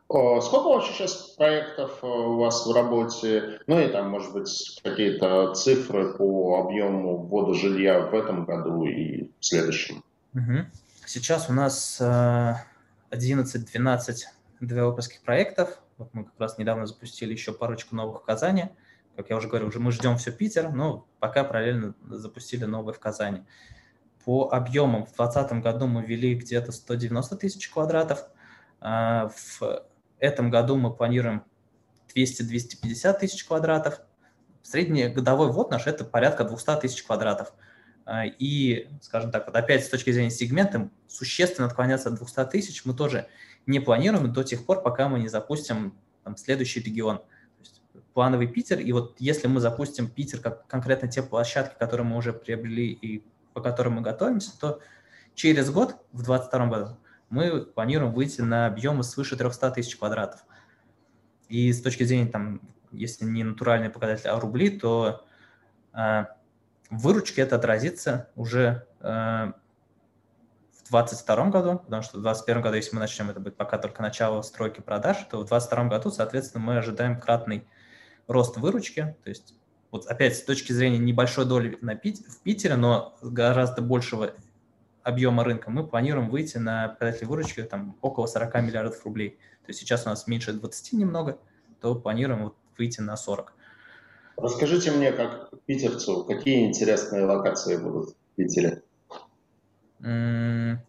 [0.07, 3.59] Сколько вообще сейчас проектов э, у вас в работе?
[3.65, 9.31] Ну и там, может быть, какие-то цифры по объему ввода жилья в этом году и
[9.39, 10.03] в следующем?
[10.35, 10.67] Угу.
[11.07, 14.15] Сейчас у нас 11-12
[14.61, 15.79] девелоперских проектов.
[15.97, 18.69] Вот мы как раз недавно запустили еще парочку новых в Казани.
[19.15, 22.99] Как я уже говорил, уже мы ждем все Питер, но пока параллельно запустили новый в
[22.99, 23.43] Казани.
[24.25, 28.25] По объемам в 2020 году мы ввели где-то 190 тысяч квадратов.
[28.79, 29.85] А, в
[30.19, 31.43] этом году мы планируем
[32.15, 33.99] 200-250 тысяч квадратов.
[34.61, 37.53] Средний годовой ввод наш– это порядка 200 тысяч квадратов.
[38.05, 42.85] А, и, скажем так, вот опять с точки зрения сегмента, существенно отклоняться от 200 тысяч
[42.85, 43.27] мы тоже
[43.65, 47.21] не планируем до тех пор, пока мы не запустим там, следующий регион.
[48.13, 52.33] Плановый Питер, и вот если мы запустим Питер как конкретно те площадки, которые мы уже
[52.33, 54.79] приобрели и по которым мы готовимся, то
[55.35, 56.97] через год, в 2022 году,
[57.29, 60.43] мы планируем выйти на объемы свыше 300 тысяч квадратов.
[61.49, 65.25] И с точки зрения, там, если не натуральные показатели, а рубли, то
[65.93, 66.25] э,
[66.89, 69.51] в выручке это отразится уже э,
[70.83, 74.01] в 2022 году, потому что в 2021 году, если мы начнем, это будет пока только
[74.01, 77.67] начало стройки продаж, то в 2022 году, соответственно, мы ожидаем кратный
[78.27, 79.55] рост выручки, то есть
[79.91, 84.33] вот опять с точки зрения небольшой доли на Пит- в Питере, но гораздо большего
[85.03, 89.37] объема рынка, мы планируем выйти на показатель выручки там, около 40 миллиардов рублей.
[89.65, 91.37] То есть сейчас у нас меньше 20 немного,
[91.81, 93.53] то планируем вот выйти на 40.
[94.37, 98.81] Расскажите мне, как питерцу, какие интересные локации будут в Питере?
[99.99, 100.79] Ну,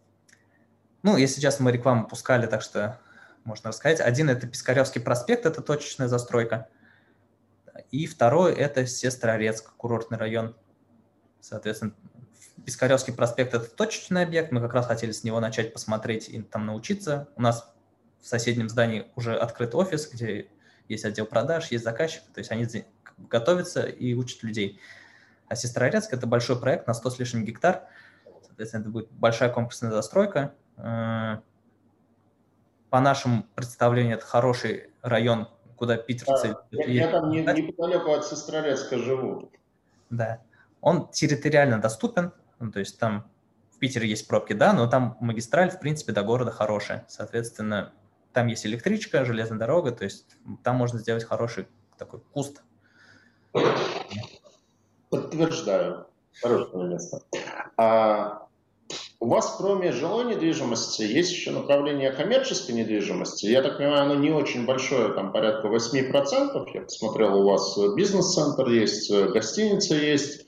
[1.03, 2.99] если сейчас мы рекламу пускали, так что
[3.43, 4.01] можно рассказать.
[4.01, 6.69] Один– это Пискаревский проспект, это точечная застройка.
[7.91, 10.55] И второй– это Сестрорецк, курортный район.
[11.39, 11.93] Соответственно,
[12.65, 14.51] Пискаревский проспект– это точечный объект.
[14.51, 17.27] Мы как раз хотели с него начать посмотреть и там научиться.
[17.35, 17.71] У нас
[18.21, 20.49] в соседнем здании уже открыт офис, где
[20.87, 22.23] есть отдел продаж, есть заказчик.
[22.33, 22.65] То есть они
[23.17, 24.79] готовятся и учат людей.
[25.47, 27.83] А Сестрорецк– это большой проект на 100 с лишним гектар.
[28.45, 30.55] Соответственно, это будет большая комплексная застройка.
[30.77, 31.37] Э,
[32.89, 36.47] по нашему представлению, это хороший район, куда питерцы...
[36.47, 39.51] А, я, я там не, неподалеку от Сестрорецка живу.
[40.09, 40.41] Да.
[40.81, 43.29] Он территориально доступен, ну, то есть там
[43.71, 47.05] в Питере есть пробки, да, но там магистраль, в принципе, до города хорошая.
[47.09, 47.93] Соответственно,
[48.33, 51.67] там есть электричка, железная дорога, то есть там можно сделать хороший
[51.97, 52.63] такой куст.
[55.09, 56.07] Подтверждаю.
[56.41, 57.21] Хорошее место.
[57.77, 58.47] А,
[59.19, 63.45] у вас, кроме жилой недвижимости, есть еще направление коммерческой недвижимости.
[63.47, 66.67] Я так понимаю, оно не очень большое, там порядка 8%.
[66.73, 70.47] Я посмотрел, у вас бизнес-центр есть, гостиница есть.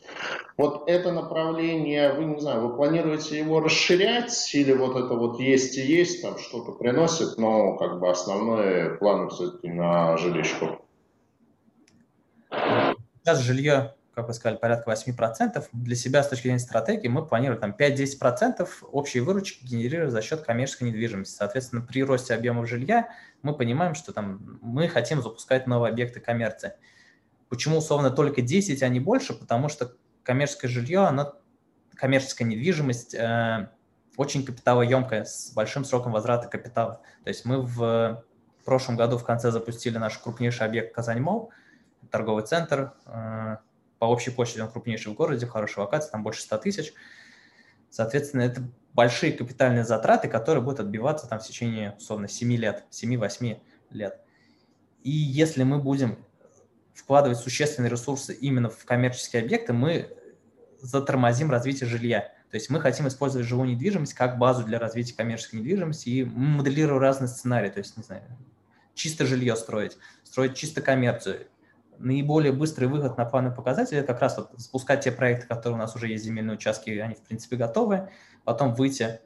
[0.57, 5.78] Вот это направление, вы, не знаю, вы планируете его расширять или вот это вот есть
[5.78, 10.84] и есть, там что-то приносит, но как бы основные планы все-таки на жилищку?
[12.49, 15.63] Сейчас жилье как вы сказали, порядка 8%.
[15.74, 20.41] Для себя с точки зрения стратегии мы планируем там 5-10% общей выручки генерировать за счет
[20.41, 21.36] коммерческой недвижимости.
[21.36, 23.09] Соответственно, при росте объемов жилья
[23.43, 26.74] мы понимаем, что там мы хотим запускать новые объекты коммерции.
[27.47, 29.36] Почему условно только 10, а не больше?
[29.36, 29.93] Потому что
[30.24, 31.36] коммерческое жилье, оно,
[31.93, 33.70] коммерческая недвижимость э,
[34.15, 37.03] очень капиталоемкая, с большим сроком возврата капитала.
[37.24, 38.24] То есть мы в
[38.65, 41.51] прошлом году в конце запустили наш крупнейший объект Казань-Мол,
[42.09, 43.57] торговый центр, э,
[43.99, 46.93] по общей площади он крупнейший в городе, хорошая локация, там больше 100 тысяч.
[47.89, 53.59] Соответственно, это большие капитальные затраты, которые будут отбиваться там в течение, условно, 7 лет, 7-8
[53.91, 54.19] лет.
[55.03, 56.17] И если мы будем
[56.93, 60.09] вкладывать существенные ресурсы именно в коммерческие объекты, мы
[60.81, 62.31] затормозим развитие жилья.
[62.49, 67.01] То есть мы хотим использовать живую недвижимость как базу для развития коммерческой недвижимости и моделируем
[67.01, 67.69] разные сценарии.
[67.69, 68.23] То есть, не знаю,
[68.93, 71.47] чисто жилье строить, строить чисто коммерцию,
[71.99, 75.95] наиболее быстрый выход на планы это как раз вот запускать те проекты, которые у нас
[75.95, 78.09] уже есть земельные участки, они, в принципе, готовы,
[78.43, 79.19] потом выйти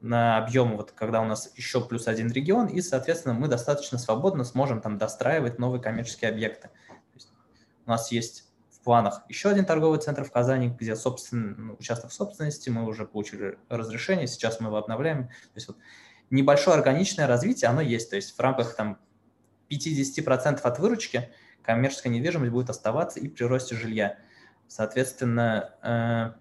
[0.00, 4.44] на объем, вот когда у нас еще плюс один регион, и, соответственно, мы достаточно свободно
[4.44, 6.70] сможем там достраивать новые коммерческие объекты.
[7.86, 12.10] у нас есть в планах еще один торговый центр в Казани, где собственно, ну, участок
[12.10, 15.28] в собственности, мы уже получили разрешение, сейчас мы его обновляем.
[15.28, 15.76] То есть вот
[16.30, 18.98] небольшое органичное развитие, оно есть, то есть в рамках там
[19.70, 21.30] 50% от выручки–
[21.66, 24.18] коммерческая недвижимость будет оставаться и при росте жилья.
[24.68, 26.32] Соответственно, э,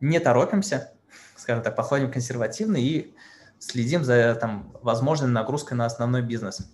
[0.00, 0.92] не торопимся,
[1.36, 3.14] скажем так, подходим консервативно и
[3.58, 6.70] следим за там, возможной нагрузкой на основной бизнес.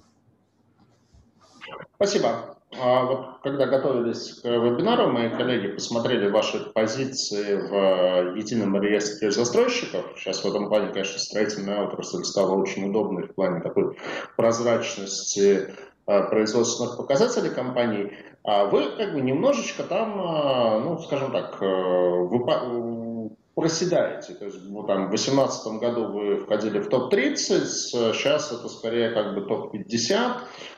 [1.95, 2.59] Спасибо.
[2.81, 10.07] А вот когда готовились к вебинару, мои коллеги посмотрели ваши позиции в едином реестре застройщиков.
[10.17, 13.99] Сейчас в этом плане, конечно, строительная отрасль стала очень удобной в плане такой
[14.37, 15.75] прозрачности
[16.07, 18.13] а, производственных показателей компаний.
[18.43, 21.67] А вы как бы немножечко там, а, ну, скажем так, э,
[23.55, 24.35] проседаете.
[24.35, 27.65] То есть ну, там, в 2018 году вы входили в топ-30,
[28.15, 30.33] сейчас это скорее как бы топ-50.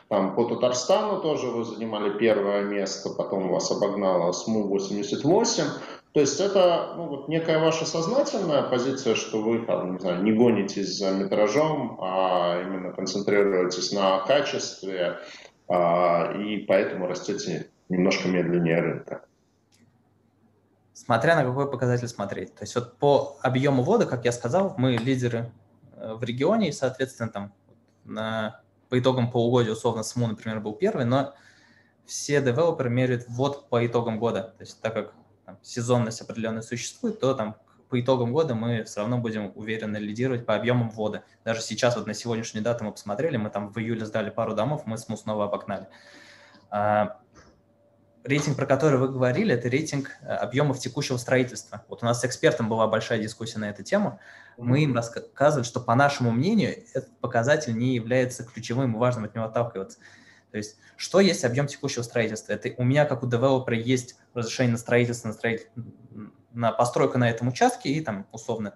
[0.09, 5.63] Там, по Татарстану тоже вы занимали первое место, потом вас обогнала СМУ-88.
[6.13, 10.33] То есть это ну, вот некая ваша сознательная позиция, что вы там, не, знаю, не
[10.33, 15.19] гонитесь за метражом, а именно концентрируетесь на качестве,
[15.69, 19.25] а, и поэтому растете немножко медленнее рынка
[20.95, 22.55] смотря на какой показатель смотреть.
[22.55, 25.53] То есть вот по объему воды, как я сказал, мы лидеры
[25.97, 27.53] э, в регионе, и, соответственно, там
[28.05, 31.35] на, по итогам полугодия, условно, СМУ, например, был первый, но
[32.07, 34.55] все девелоперы меряют ввод по итогам года.
[34.57, 35.15] То есть так как
[35.45, 37.57] там, сезонность определенная существует, то там
[37.89, 41.25] по итогам года мы все равно будем уверенно лидировать по объемам ввода.
[41.45, 44.83] Даже сейчас, вот на сегодняшнюю дату мы посмотрели, мы там в июле сдали пару домов,
[44.87, 45.89] мы СМУ снова обогнали.
[46.71, 47.19] А,
[48.25, 51.85] рейтинг, про который вы говорили, это рейтинг э, объемов текущего строительства.
[51.89, 54.19] Вот у нас с экспертом была большая дискуссия на эту тему.
[54.57, 59.35] Мы им рассказывали, что, по нашему мнению, этот показатель не является ключевым и важным от
[59.35, 59.99] него отталкиваться.
[60.51, 62.53] То есть, что есть объем текущего строительства?
[62.53, 65.69] Это у меня, как у девелопера, есть разрешение на строительство, на, строитель...
[66.53, 68.75] на постройку на этом участке, и там, условно,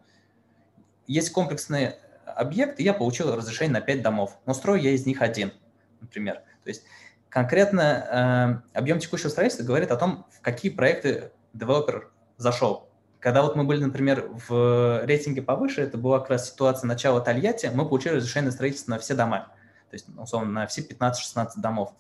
[1.07, 1.95] есть комплексный
[2.27, 5.53] объект, и я получил разрешение на 5 домов, но строю я из них один,
[6.01, 6.43] например.
[6.65, 6.83] То есть
[7.31, 12.89] конкретно э, объем текущего строительства говорит о том, в какие проекты девелопер зашел.
[13.21, 17.71] Когда вот мы были, например, в рейтинге повыше, это была как раз ситуация начала Тольятти,
[17.75, 19.49] мы получили разрешение на строительство на все дома,
[19.91, 21.95] то есть, условно, на все 15-16 домов.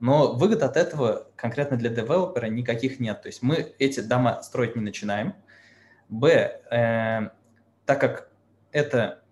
[0.00, 3.22] Но выгод от этого конкретно для девелопера никаких нет.
[3.22, 5.34] То есть мы эти дома строить не начинаем.
[6.08, 7.30] Б, э,
[7.86, 8.28] так как
[8.72, 9.22] это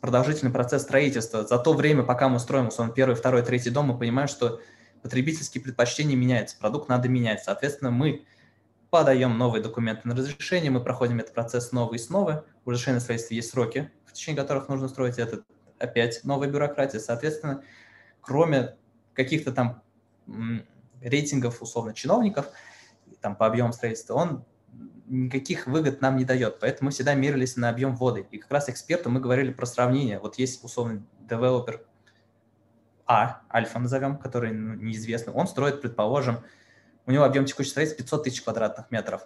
[0.00, 3.98] продолжительный процесс строительства, за то время, пока мы строим, условно, первый, второй, третий дом, мы
[3.98, 4.60] понимаем, что
[5.02, 7.42] потребительские предпочтения меняются, продукт надо менять.
[7.42, 8.24] Соответственно, мы
[8.90, 12.44] подаем новые документы на разрешение, мы проходим этот процесс снова и снова.
[12.64, 15.42] У разрешения строительства есть сроки, в течение которых нужно строить это.
[15.78, 16.98] Опять новая бюрократия.
[16.98, 17.62] Соответственно,
[18.20, 18.76] кроме
[19.14, 19.82] каких-то там
[21.00, 22.46] рейтингов, условно, чиновников,
[23.20, 24.44] там по объему строительства, он
[25.06, 26.58] никаких выгод нам не дает.
[26.60, 28.26] Поэтому мы всегда мерились на объем ввода.
[28.30, 30.18] И как раз эксперту мы говорили про сравнение.
[30.18, 31.86] Вот есть условно девелопер
[33.08, 36.40] а, альфа назовем, который ну, неизвестный, он строит, предположим,
[37.06, 39.22] у него объем текущей строительства 500 тысяч квадратных метров.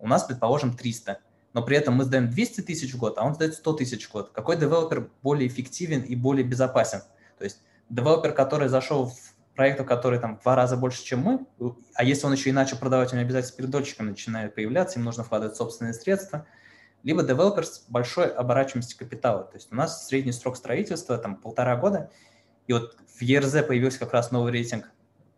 [0.00, 1.20] У нас, предположим, 300.
[1.52, 4.12] Но при этом мы сдаем 200 тысяч в год, а он сдает 100 тысяч в
[4.12, 4.30] год.
[4.32, 7.02] Какой девелопер более эффективен и более безопасен?
[7.38, 11.46] То есть девелопер, который зашел в проект, который там в два раза больше, чем мы,
[11.94, 15.04] а если он еще и начал продавать, у него обязательно перед дольщиком начинает появляться, им
[15.04, 16.46] нужно вкладывать собственные средства,
[17.02, 19.44] либо девелопер с большой оборачиваемостью капитала.
[19.44, 22.10] То есть у нас средний срок строительства там полтора года,
[22.66, 24.90] и вот в ЕРЗ появился как раз новый рейтинг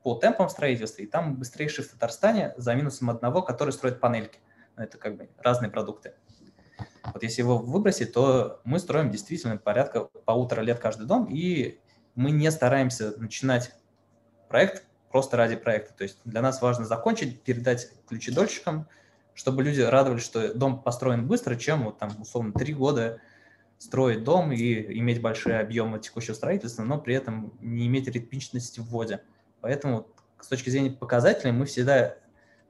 [0.03, 4.39] по темпам строительства, и там быстрейший в Татарстане за минусом одного, который строит панельки.
[4.77, 6.15] Но это как бы разные продукты.
[7.05, 11.81] Вот если его выбросить, то мы строим действительно порядка полутора лет каждый дом, и
[12.15, 13.73] мы не стараемся начинать
[14.49, 15.95] проект просто ради проекта.
[15.95, 18.89] То есть для нас важно закончить, передать ключи дольщикам,
[19.35, 23.21] чтобы люди радовались, что дом построен быстро, чем вот там условно три года
[23.83, 28.85] строить дом и иметь большие объемы текущего строительства, но при этом не иметь ритмичности в
[28.85, 29.23] вводе.
[29.61, 30.07] Поэтому
[30.41, 32.15] с точки зрения показателей мы всегда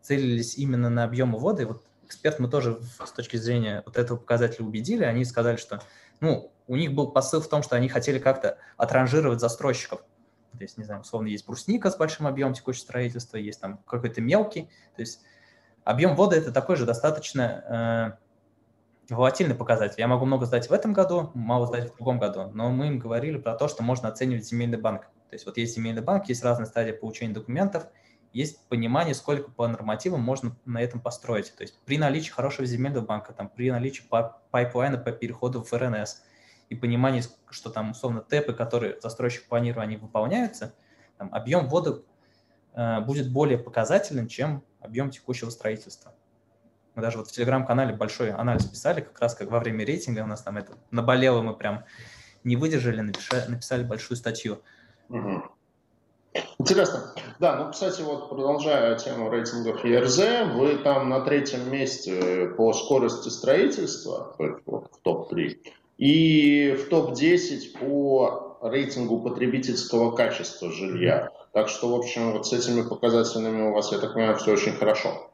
[0.00, 1.66] целились именно на объемы воды.
[1.66, 5.04] Вот эксперт мы тоже с точки зрения вот этого показателя убедили.
[5.04, 5.82] Они сказали, что
[6.20, 10.00] ну, у них был посыл в том, что они хотели как-то отранжировать застройщиков.
[10.52, 14.22] То есть, не знаю, условно, есть брусника с большим объемом текущего строительства, есть там какой-то
[14.22, 14.70] мелкий.
[14.96, 15.20] То есть
[15.84, 18.21] объем воды– это такой же достаточно э,
[19.08, 19.96] волатильный показатель.
[19.98, 22.98] Я могу много сдать в этом году, мало сдать в другом году, но мы им
[22.98, 25.02] говорили про то, что можно оценивать земельный банк.
[25.28, 27.86] То есть вот есть земельный банк, есть разные стадии получения документов,
[28.32, 31.54] есть понимание, сколько по нормативам можно на этом построить.
[31.54, 34.04] То есть при наличии хорошего земельного банка, там, при наличии
[34.50, 36.22] пайплайна по переходу в РНС
[36.68, 40.74] и понимание, что там условно ТЭПы, которые застройщик планирует, они выполняются,
[41.18, 42.02] там, объем ввода
[42.74, 46.14] э, будет более показательным, чем объем текущего строительства.
[46.94, 50.26] Мы даже вот в телеграм-канале большой анализ писали, как раз как во время рейтинга у
[50.26, 51.84] нас там это наболело, мы прям
[52.44, 54.60] не выдержали, написали, написали большую статью.
[55.08, 55.42] Угу.
[56.58, 57.14] Интересно.
[57.38, 63.28] Да, ну, кстати, вот продолжая тему рейтингов ЕРЗ, вы там на третьем месте по скорости
[63.28, 64.34] строительства,
[64.64, 65.58] вот в топ-3,
[65.98, 71.30] и в топ-10 по рейтингу потребительского качества жилья.
[71.52, 74.72] Так что, в общем, вот с этими показателями у вас, я так понимаю, все очень
[74.72, 75.31] хорошо.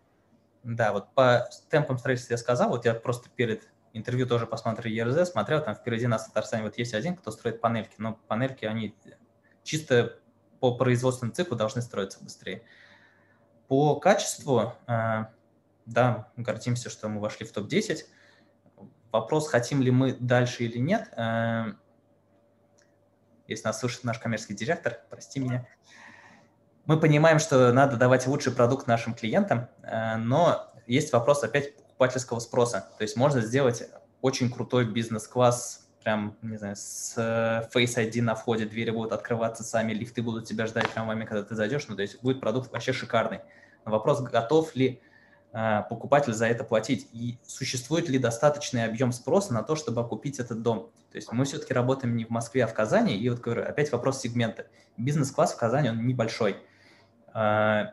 [0.62, 5.30] Да, вот по темпам строительства я сказал, вот я просто перед интервью тоже посмотрел ЕРЗ,
[5.30, 8.94] смотрел, там впереди нас в Татарстане вот есть один, кто строит панельки, но панельки, они
[9.62, 10.18] чисто
[10.60, 12.62] по производственному циклу должны строиться быстрее.
[13.68, 15.26] По качеству, э,
[15.86, 18.06] да, гордимся, что мы вошли в топ-10.
[19.12, 21.72] вопрос, хотим ли мы дальше или нет, э,
[23.46, 25.66] если нас слушает наш коммерческий директор, прости меня,
[26.88, 32.40] мы понимаем, что надо давать лучший продукт нашим клиентам, э, но есть вопрос опять покупательского
[32.40, 32.88] спроса.
[32.96, 33.86] То есть можно сделать
[34.22, 39.64] очень крутой бизнес-класс, прям, не знаю, с э, Face ID на входе, двери будут открываться
[39.64, 42.40] сами, лифты будут тебя ждать прямо в момент, когда ты зайдешь, ну, то есть будет
[42.40, 43.40] продукт вообще шикарный.
[43.84, 45.02] Но вопрос, готов ли
[45.52, 50.38] э, покупатель за это платить и существует ли достаточный объем спроса на то, чтобы окупить
[50.38, 50.90] этот дом.
[51.12, 53.92] То есть мы все-таки работаем не в Москве, а в Казани, и вот говорю, опять
[53.92, 54.66] вопрос сегмента.
[54.96, 56.56] Бизнес-класс в Казани, он небольшой.
[57.34, 57.92] Э,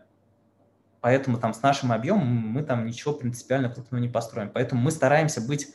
[1.01, 4.49] поэтому там с нашим объемом мы там ничего принципиально крупного не построим.
[4.49, 5.67] Поэтому мы стараемся быть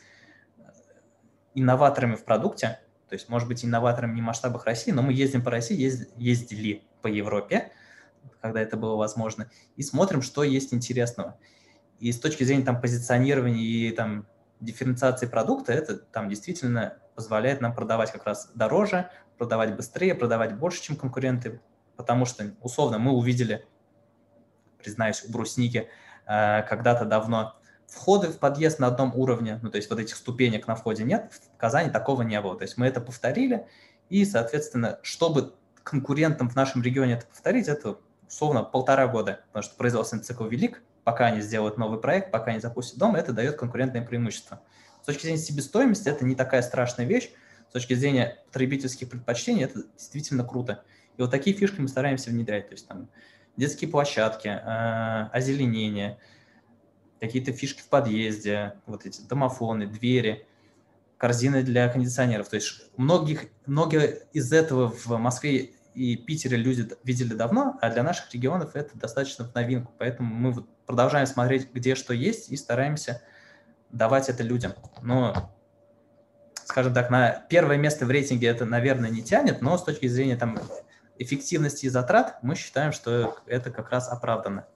[1.55, 5.43] инноваторами в продукте, то есть, может быть, инноваторами не в масштабах России, но мы ездим
[5.43, 5.77] по России,
[6.17, 7.73] ездили по Европе,
[8.41, 11.37] когда это было возможно, и смотрим, что есть интересного.
[11.99, 14.27] И с точки зрения там позиционирования и там
[14.61, 20.83] дифференциации продукта, это там действительно позволяет нам продавать как раз дороже, продавать быстрее, продавать больше,
[20.83, 21.61] чем конкуренты,
[22.01, 23.67] потому что, условно, мы увидели,
[24.79, 25.91] признаюсь, у брусники
[26.27, 30.67] э, когда-то давно входы в подъезд на одном уровне, ну, то есть вот этих ступенек
[30.67, 32.57] на входе нет, в Казани такого не было.
[32.57, 33.67] То есть мы это повторили,
[34.09, 39.77] и, соответственно, чтобы конкурентам в нашем регионе это повторить, это условно полтора года, потому что
[39.77, 44.01] производственный цикл велик, пока они сделают новый проект, пока они запустят дом, это дает конкурентное
[44.01, 44.63] преимущество.
[45.03, 47.31] С точки зрения себестоимости это не такая страшная вещь,
[47.69, 50.83] с точки зрения потребительских предпочтений это действительно круто.
[51.21, 53.11] И вот такие фишки мы стараемся внедрять, то есть там
[53.55, 56.19] детские площадки, э, озеленение,
[57.21, 60.47] какие-то фишки в подъезде, вот эти домофоны, двери,
[61.19, 62.49] корзины для кондиционеров.
[62.49, 68.03] То есть многих, многие из этого в Москве и Питере люди видели давно, а для
[68.03, 69.93] наших регионов это достаточно в новинку.
[69.99, 73.21] Поэтому мы вот продолжаем смотреть, где что есть, и стараемся
[73.91, 74.73] давать это людям.
[75.03, 75.53] Но,
[76.65, 80.37] скажем так, на первое место в рейтинге это, наверное, не тянет, но с точки зрения
[80.37, 80.59] там,
[81.21, 84.67] эффективности и затрат мы считаем, что это как раз оправдано.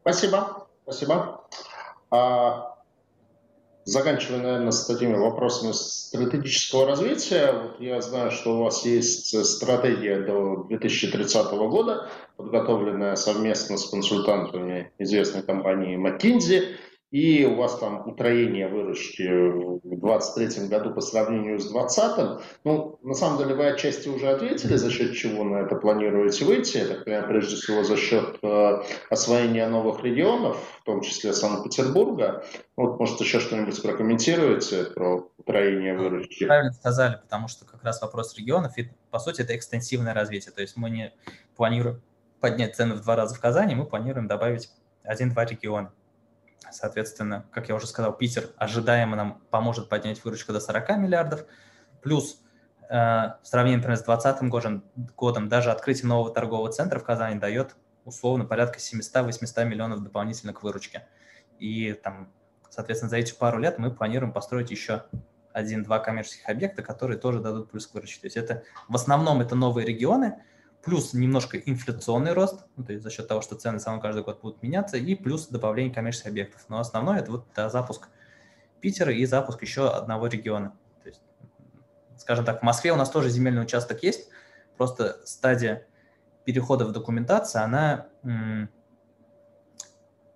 [0.00, 1.44] Спасибо, спасибо.
[2.10, 2.76] А,
[3.84, 10.20] заканчивая, наверное, с такими вопросами стратегического развития, вот я знаю, что у вас есть стратегия
[10.20, 16.76] до 2030 года, подготовленная совместно с консультантами известной компании McKinsey
[17.16, 22.42] и у вас там утроение выручки в 2023 году по сравнению с 2020.
[22.64, 26.76] Ну, на самом деле вы отчасти уже ответили, за счет чего на это планируете выйти.
[26.76, 32.44] Я так прежде всего за счет э, освоения новых регионов, в том числе Санкт-Петербурга.
[32.76, 36.44] Вот, может, еще что-нибудь прокомментируете про утроение выручки?
[36.44, 40.52] Правильно сказали, потому что как раз вопрос регионов, и, по сути, это экстенсивное развитие.
[40.52, 41.14] То есть мы не
[41.56, 42.02] планируем
[42.42, 44.68] поднять цены в два раза в Казани, мы планируем добавить
[45.02, 45.90] один-два региона.
[46.70, 51.44] Соответственно, как я уже сказал, Питер ожидаемо нам поможет поднять выручку до 40 миллиардов.
[52.02, 52.42] Плюс
[52.88, 54.84] э, в сравнении, например, с 2020 годом,
[55.16, 60.62] годом даже открытие нового торгового центра в Казани дает условно порядка 700-800 миллионов дополнительно к
[60.62, 61.06] выручке.
[61.58, 62.32] И там,
[62.70, 65.04] соответственно, за эти пару лет мы планируем построить еще
[65.52, 68.20] один-два коммерческих объекта, которые тоже дадут плюс к выручке.
[68.20, 70.42] То есть это в основном это новые регионы,
[70.86, 74.40] плюс немножко инфляционный рост, ну, то есть за счет того, что цены самом каждый год
[74.40, 76.64] будут меняться, и плюс добавление коммерческих объектов.
[76.68, 78.08] Но основное это вот да, запуск
[78.80, 80.76] Питера и запуск еще одного региона.
[81.02, 81.20] То есть,
[82.16, 84.28] скажем так, в Москве у нас тоже земельный участок есть,
[84.76, 85.88] просто стадия
[86.44, 88.06] перехода в документацию, она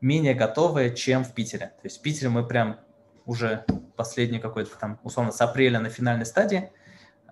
[0.01, 1.67] менее готовая, чем в Питере.
[1.67, 2.81] То есть в Питере мы прям
[3.25, 6.73] уже последний какой-то там, условно, с апреля на финальной стадии,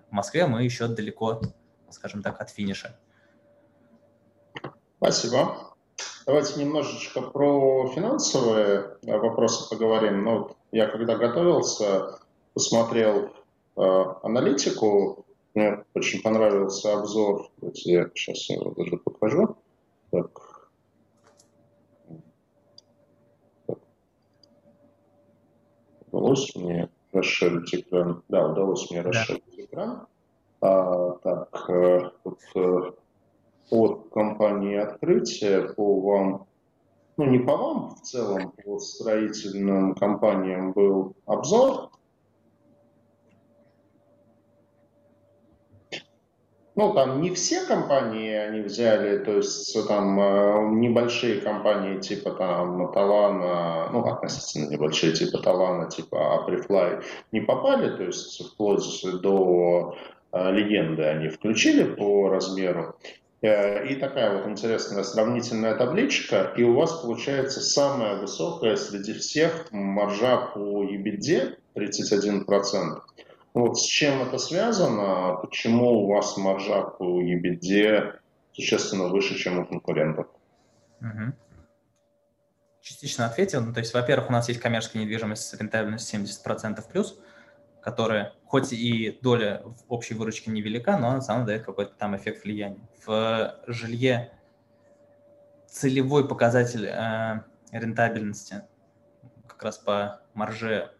[0.09, 1.41] в Москве мы еще далеко,
[1.89, 2.97] скажем так, от финиша.
[5.01, 5.55] Спасибо.
[6.25, 10.25] Давайте немножечко про финансовые э, вопросы поговорим.
[10.25, 12.19] Ну, вот я когда готовился,
[12.53, 13.29] посмотрел
[13.77, 15.25] э, аналитику,
[15.55, 17.49] мне очень понравился обзор.
[17.61, 19.55] Давайте я сейчас его даже покажу.
[20.11, 20.69] Так.
[26.11, 28.21] Удалось мне расширить экран?
[28.27, 29.63] Да, удалось мне расширить да.
[29.63, 30.07] экран.
[30.59, 32.91] А, так, э, вот, э,
[33.71, 36.47] от компании «Открытие» по вам,
[37.17, 41.89] ну не по вам в целом, по строительным компаниям был обзор.
[46.79, 52.93] Ну, там не все компании они взяли, то есть там э, небольшие компании типа там
[52.93, 56.99] Талана, ну, относительно небольшие типа Талана, типа Априфлай
[57.33, 59.93] не попали, то есть вплоть до
[60.31, 62.95] э, легенды они включили по размеру.
[63.41, 69.71] Э, и такая вот интересная сравнительная табличка, и у вас получается самая высокая среди всех
[69.71, 73.01] маржа по EBITDA 31%.
[73.53, 75.37] Вот с чем это связано?
[75.41, 78.15] Почему у вас маржа по EBITDA
[78.51, 80.27] существенно выше, чем у конкурентов?
[81.01, 81.33] Угу.
[82.81, 83.61] Частично ответил.
[83.61, 87.17] Ну, то есть, во-первых, у нас есть коммерческая недвижимость с рентабельностью 70% плюс,
[87.81, 92.43] которая, хоть и доля в общей выручке невелика, но она сама дает какой-то там эффект
[92.43, 92.87] влияния.
[93.05, 94.31] В жилье
[95.67, 98.63] целевой показатель э, рентабельности
[99.47, 100.91] как раз по марже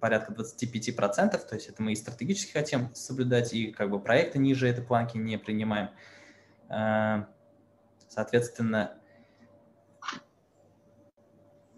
[0.00, 4.68] порядка 25%, то есть это мы и стратегически хотим соблюдать, и как бы проекты ниже
[4.68, 5.90] этой планки не принимаем.
[6.68, 7.24] Э,
[8.08, 8.94] соответственно,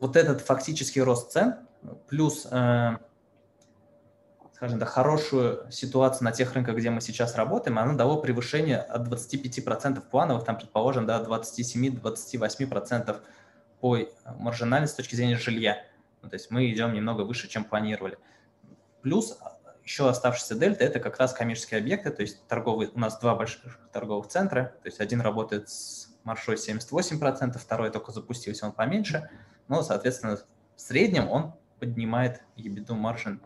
[0.01, 1.57] вот этот фактический рост цен
[2.09, 2.99] плюс э,
[4.59, 9.07] скажем так, хорошую ситуацию на тех рынках, где мы сейчас работаем, она дало превышение от
[9.07, 13.21] 25% плановых, там, предположим, до 27-28%
[13.79, 13.99] по
[14.37, 15.85] маржинальности с точки зрения жилья.
[16.23, 18.19] Ну, то есть мы идем немного выше, чем планировали.
[19.01, 19.39] Плюс
[19.85, 23.79] еще оставшаяся дельта– это как раз коммерческие объекты, то есть торговые, у нас два больших
[23.93, 29.31] торговых центра, то есть один работает с маршой 78%, второй только запустился, он поменьше,
[29.69, 30.37] но, соответственно,
[30.75, 33.41] в среднем он поднимает ебиду маржин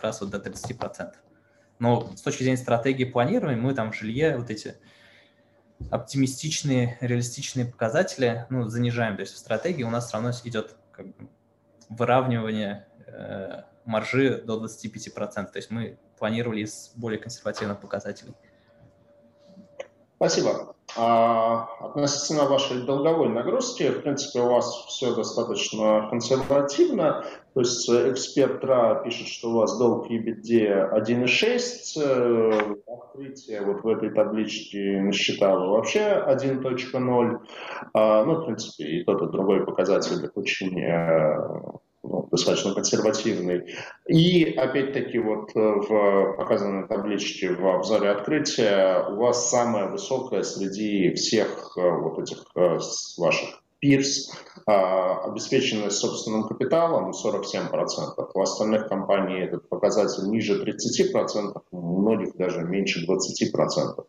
[0.00, 1.12] как раз вот до 30%.
[1.78, 4.76] Но с точки зрения стратегии планирования мы там в жилье вот эти
[5.90, 9.16] оптимистичные, реалистичные показатели ну, занижаем.
[9.16, 11.28] То есть в стратегии у нас все равно идет как бы
[11.90, 15.18] выравнивание э, маржи до 25%.
[15.34, 18.34] То есть мы планировали с более консервативных показателей.
[20.16, 20.74] Спасибо.
[20.96, 27.24] А относительно вашей долговой нагрузки, в принципе, у вас все достаточно консервативно.
[27.54, 33.88] То есть э, эксперт РА пишет, что у вас долг EBITDA 1,6, открытие вот в
[33.88, 37.38] этой табличке насчитало вообще 1.0.
[37.92, 41.36] А, ну, в принципе, и тот, и другой показатель очень э,
[42.02, 43.74] ну, достаточно консервативный.
[44.06, 51.14] И опять-таки вот э, в показанной табличке в обзоре открытия у вас самая высокая среди
[51.14, 52.78] всех э, вот этих э,
[53.18, 54.30] ваших пирс
[54.66, 58.30] обеспеченность собственным капиталом 47%.
[58.34, 63.94] У остальных компаний этот показатель ниже 30%, у многих даже меньше 20%.
[63.96, 64.04] То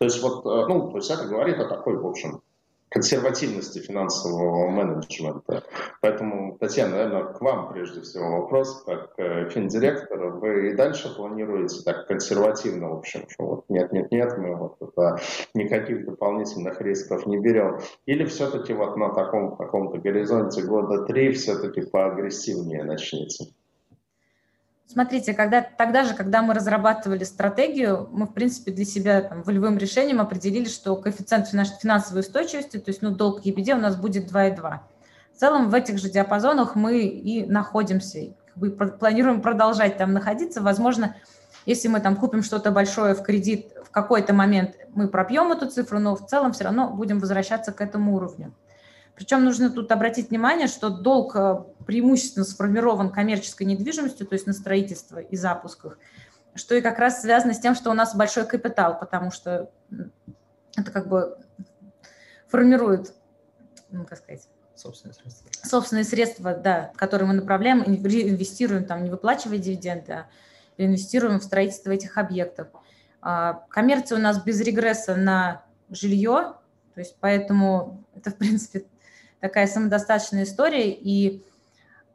[0.00, 2.42] есть вот, ну, то есть это говорит о такой, в общем,
[2.90, 5.64] консервативности финансового менеджмента.
[6.00, 10.30] Поэтому, Татьяна, наверное, к вам прежде всего вопрос, как э, финдиректора.
[10.30, 15.20] Вы и дальше планируете так консервативно, в общем, что вот нет-нет-нет, мы вот это,
[15.54, 17.78] никаких дополнительных рисков не берем.
[18.06, 23.46] Или все-таки вот на таком каком-то горизонте года три все-таки поагрессивнее начнете?
[24.90, 29.76] Смотрите, когда, тогда же, когда мы разрабатывали стратегию, мы, в принципе, для себя там, волевым
[29.76, 34.32] решением определили, что коэффициент нашей финансовой устойчивости, то есть ну, долг EBD у нас будет
[34.32, 34.78] 2,2.
[35.34, 40.62] В целом в этих же диапазонах мы и находимся, бы планируем продолжать там находиться.
[40.62, 41.14] Возможно,
[41.66, 45.98] если мы там купим что-то большое в кредит, в какой-то момент мы пропьем эту цифру,
[45.98, 48.54] но в целом все равно будем возвращаться к этому уровню.
[49.18, 54.52] Причем нужно тут обратить внимание, что долг э, преимущественно сформирован коммерческой недвижимостью, то есть на
[54.52, 55.98] строительство и запусках,
[56.54, 59.72] что и как раз связано с тем, что у нас большой капитал, потому что
[60.76, 61.36] это как бы
[62.46, 63.12] формирует,
[63.90, 65.50] ну, как сказать, собственные средства.
[65.64, 70.26] Собственные средства, да, которые мы направляем, инвестируем, там, не выплачивая дивиденды, а
[70.76, 72.68] инвестируем в строительство этих объектов.
[73.20, 76.54] А, коммерция у нас без регресса на жилье,
[76.94, 78.84] то есть поэтому это, в принципе,
[79.40, 81.44] такая самодостаточная история, и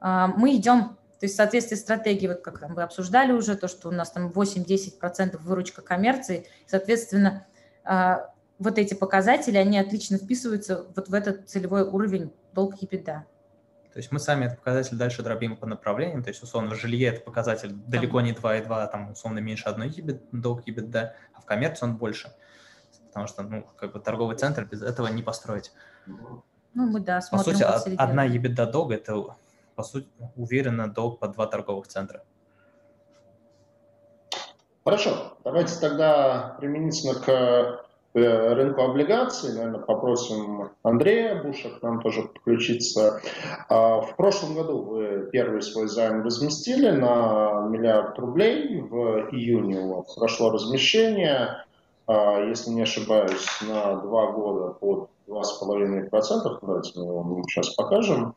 [0.01, 3.55] э, мы идем, то есть в соответствии с стратегией, вот как там вы обсуждали уже,
[3.55, 7.45] то, что у нас там 8-10% выручка коммерции, соответственно,
[7.85, 8.15] э,
[8.59, 13.23] вот эти показатели, они отлично вписываются вот в этот целевой уровень долг EBITDA.
[13.93, 17.09] То есть мы сами этот показатель дальше дробим по направлениям, то есть условно в жилье
[17.09, 21.45] это показатель далеко не 2,2, а там условно меньше одной EBITDA, долг EBITDA, а в
[21.45, 22.33] коммерции он больше,
[23.09, 25.71] потому что ну, как бы торговый центр без этого не построить.
[26.73, 29.35] Ну, мы, да, По сути, одна EBITDA долга– это,
[29.75, 32.23] по сути, уверенно долг по два торговых центра.
[34.83, 37.29] Хорошо, давайте тогда применительно к
[38.15, 43.21] э, рынку облигаций, наверное, попросим Андрея Буша к нам тоже подключиться.
[43.69, 48.81] А, в прошлом году вы первый свой займ разместили на миллиард рублей.
[48.81, 51.63] В июне у вас прошло размещение,
[52.05, 56.59] а, если не ошибаюсь, на два года под 2,5%.
[56.61, 58.35] Давайте мы вам сейчас покажем.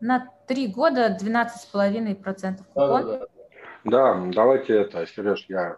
[0.00, 3.06] На три года 12,5% купон.
[3.06, 3.18] Да,
[3.84, 4.30] да, да.
[4.34, 5.76] давайте это, Сереж, я...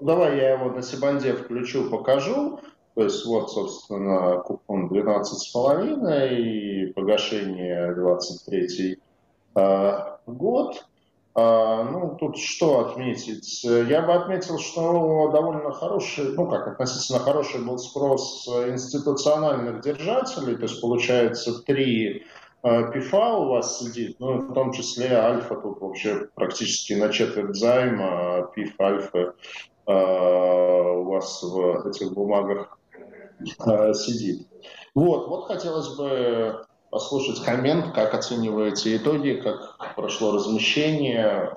[0.00, 2.58] Давай я его на Сибанде включу, покажу.
[2.94, 8.98] То есть вот, собственно, купон 12,5 и погашение 23
[9.54, 10.86] э, год.
[11.34, 13.64] А, ну, тут что отметить?
[13.64, 20.64] Я бы отметил, что довольно хороший, ну как, относительно хороший был спрос институциональных держателей, то
[20.64, 22.24] есть получается три
[22.62, 27.56] э, ПИФа у вас сидит, ну, в том числе Альфа тут вообще практически на четверть
[27.56, 29.34] займа, а ПИФ Альфа
[29.84, 32.78] у вас в этих бумагах
[33.94, 34.46] сидит.
[34.94, 41.56] Вот, вот хотелось бы послушать коммент, как оцениваете итоги, как прошло размещение.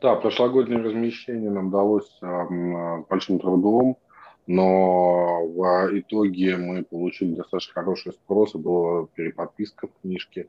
[0.00, 3.98] Да, прошлогоднее размещение нам далось э, большим трудом,
[4.46, 10.48] но в итоге мы получили достаточно хороший спрос, была переподписка в книжке.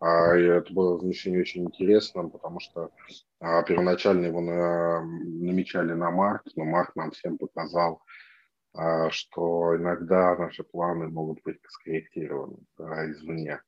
[0.00, 2.90] А, и это было размещение очень интересным, потому что
[3.40, 8.02] а, первоначально его намечали на март, но март нам всем показал,
[9.10, 13.60] что иногда наши планы могут быть скорректированы да, извне.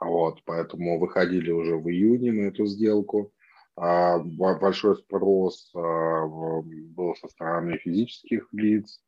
[0.00, 3.32] Вот, поэтому выходили уже в июне на эту сделку.
[3.76, 9.02] А, большой спрос а, был со стороны физических лиц.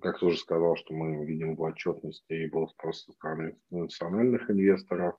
[0.00, 5.16] Как тоже сказал, что мы видим в отчетности, и был спрос со стороны национальных инвесторов.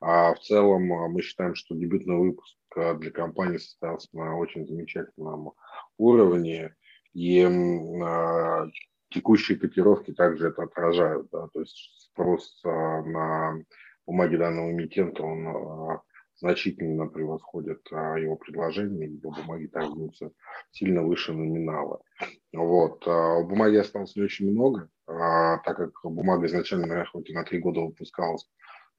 [0.00, 5.52] А в целом мы считаем, что дебютный выпуск для компании состоялся на очень замечательном
[5.96, 6.74] уровне.
[7.18, 8.70] И э,
[9.10, 11.28] текущие котировки также это отражают.
[11.32, 11.48] Да?
[11.52, 13.56] То есть спрос э, на
[14.06, 15.98] бумаги данного эмитента, он э,
[16.36, 20.30] значительно превосходит э, его предложение, его бумаги торгуются
[20.70, 22.00] сильно выше номинала.
[22.52, 23.02] Вот.
[23.08, 27.58] А бумаги осталось не очень много, а, так как бумага изначально хоть и на три
[27.58, 28.48] года выпускалась,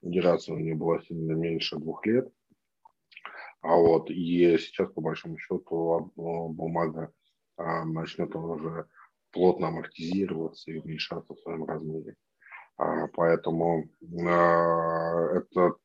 [0.02, 2.30] дюрация у нее была сильно меньше двух лет.
[3.62, 7.14] А вот, и сейчас, по большому счету, бумага
[7.84, 8.86] начнет уже
[9.32, 12.16] плотно амортизироваться и уменьшаться в своем размере.
[12.76, 13.90] А, поэтому
[14.26, 15.78] а, этот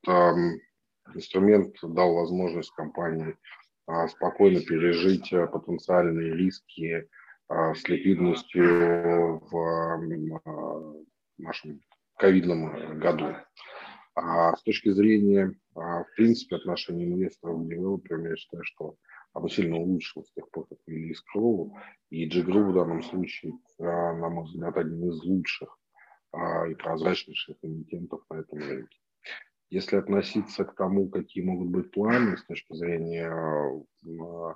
[1.13, 3.36] инструмент дал возможность компании
[3.88, 7.07] а, спокойно пережить потенциальные риски
[7.47, 10.32] с ликвидностью в
[11.38, 11.80] нашем
[12.17, 13.36] ковидном году.
[14.15, 18.95] А с точки зрения, в принципе, отношений инвесторов к девелоперам, я считаю, что
[19.36, 21.77] оно сильно улучшилось с тех пор, как ввели искрову.
[22.09, 25.77] И G-Group в данном случае, на мой взгляд, один из лучших
[26.31, 28.97] а, и прозрачнейших эмитентов на этом рынке.
[29.69, 34.55] Если относиться к тому, какие могут быть планы с точки зрения а,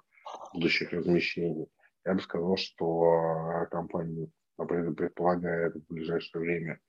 [0.54, 1.68] будущих размещений,
[2.06, 6.80] я бы сказал, что компания предполагает в ближайшее время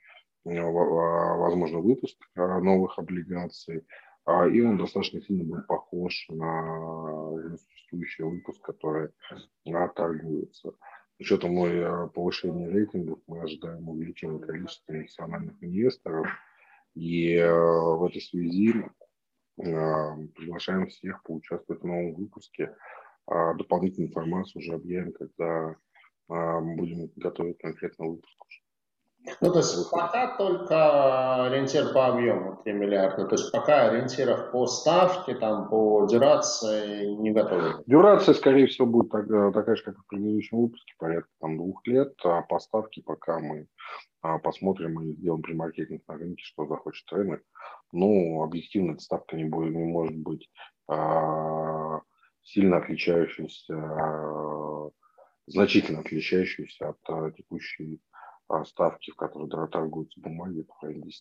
[0.44, 9.10] возможно выпуск новых облигаций, а, и он достаточно сильно был похож на существующий выпуск, который
[9.94, 10.72] торгуется.
[11.20, 16.26] С учетом а, повышения рейтингов мы ожидаем увеличения количества национальных инвесторов.
[16.94, 18.74] И а, в этой связи
[19.56, 22.74] приглашаем всех поучаствовать в новом выпуске.
[23.26, 25.76] Дополнительную информацию уже объявим, когда
[26.28, 28.38] будем готовить конкретно выпуск.
[29.40, 33.26] Ну, то есть пока только ориентир по объему 3 миллиарда.
[33.26, 37.82] То есть пока ориентиров по ставке, там, по дюрации не готовы.
[37.86, 42.14] Дюрация, скорее всего, будет так, такая же, как в предыдущем выпуске, порядка там, двух лет.
[42.24, 43.66] А по ставке пока мы
[44.22, 47.42] а, посмотрим и сделаем премаркетинг на рынке, что захочет рынок.
[47.92, 50.48] Ну, объективно эта ставка не, будет, не может быть
[50.88, 52.00] а,
[52.42, 54.90] сильно отличающейся, а,
[55.46, 58.00] значительно отличающейся от а, текущей
[58.64, 60.66] ставки, в которые торгуются бумаги.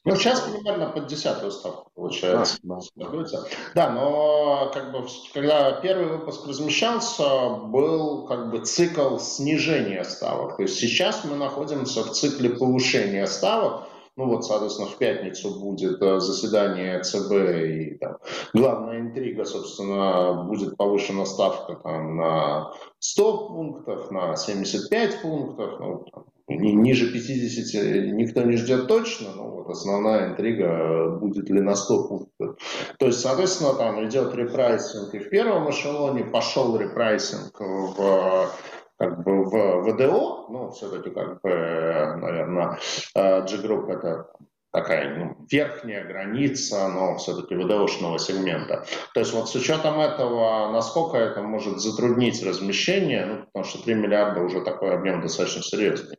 [0.05, 2.57] Ну, сейчас примерно под десятую ставку получается.
[2.63, 3.43] Да, да.
[3.75, 10.57] да, но как бы, когда первый выпуск размещался, был как бы цикл снижения ставок.
[10.57, 13.83] То есть сейчас мы находимся в цикле повышения ставок.
[14.19, 18.17] Ну вот, соответственно, в пятницу будет э, заседание ЦБ, и там,
[18.53, 26.25] главная интрига, собственно, будет повышена ставка там, на 100 пунктов, на 75 пунктов, ну, там,
[26.49, 32.57] ниже 50 никто не ждет точно, но вот основная интрига, будет ли на 100 пунктов.
[32.97, 38.49] То есть, соответственно, там идет repricing и в первом эшелоне, пошел repricing в
[38.97, 42.77] как бы в ВДО, ну, все-таки, как бы, наверное,
[43.15, 44.27] G-Group это
[44.71, 48.85] такая ну, верхняя граница, но все-таки ВДОшного сегмента.
[49.13, 53.95] То есть вот с учетом этого, насколько это может затруднить размещение, ну, потому что 3
[53.95, 56.17] миллиарда уже такой объем достаточно серьезный.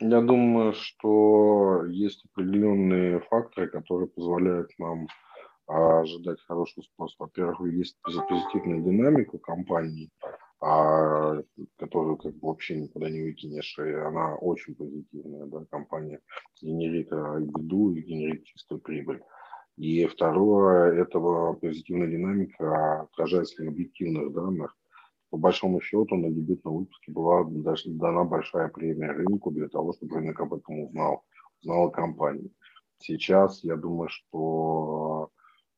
[0.00, 5.06] Я думаю, что есть определенные факторы, которые позволяют нам
[5.66, 7.14] ожидать хороший спрос.
[7.18, 10.10] Во-первых, есть позитивная динамика компании,
[10.62, 11.42] а,
[11.76, 16.20] которую как бы вообще никуда не выкинешь, и она очень позитивная, да, компания
[16.62, 19.20] генерит беду и генерит чистую прибыль.
[19.76, 21.20] И второе, это
[21.60, 24.74] позитивная динамика отражается на объективных данных.
[25.30, 30.16] По большому счету на дебютном выпуске была даже дана большая премия рынку для того, чтобы
[30.16, 31.24] рынок об этом узнал,
[31.62, 32.52] узнал о компании.
[32.98, 35.30] Сейчас я думаю, что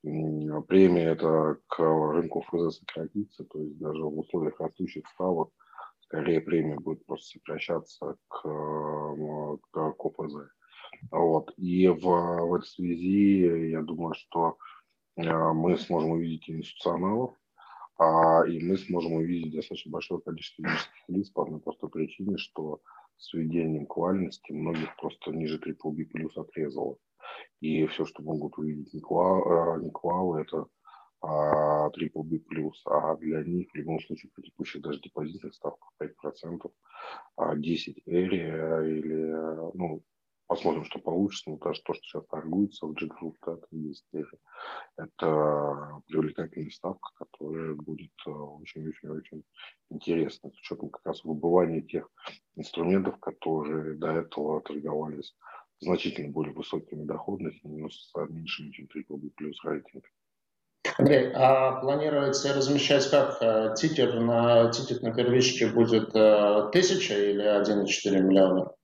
[0.03, 5.51] премия это к рынку ФЗ сократится, то есть даже в условиях растущих ставок
[6.01, 10.35] скорее премия будет просто сокращаться к, к, к ОФЗ.
[11.11, 11.53] Вот.
[11.57, 14.59] И в, в этой связи я думаю, что
[15.17, 15.23] э,
[15.53, 17.35] мы сможем увидеть институционалов,
[18.03, 22.81] а, и мы сможем увидеть достаточно большое количество физических лиц по одной простой причине, что
[23.17, 26.97] с введением квальности многих просто ниже BBB плюс отрезало.
[27.61, 30.67] И все, что могут увидеть Никвал, э, Никвал это
[31.21, 32.41] а, B+,
[32.87, 36.73] а для них в любом случае при текущих даже депозитных ставках 5%,
[37.37, 39.31] а 10 area или,
[39.75, 40.03] ну,
[40.53, 44.05] посмотрим, что получится, но даже то, что сейчас торгуется в G-Group, да, это есть
[44.99, 49.43] это привлекательная ставка, которая будет очень-очень-очень э,
[49.89, 52.07] интересна, с учетом как раз выбывания тех
[52.57, 55.35] инструментов, которые до этого торговались
[55.81, 60.05] значительно более высокими доходностями, но с меньшим, чем BBB плюс рейтинг.
[60.99, 67.43] Андрей, а планируется размещать как э, тикер на тикет на первичке будет э, тысяча или
[67.43, 68.75] 1,4 миллиона?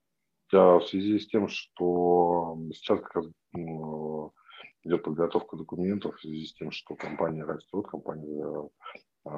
[0.50, 3.26] В связи с тем, что сейчас как раз
[4.82, 8.70] идет подготовка документов, в связи с тем, что компания растет, компания
[9.26, 9.28] э,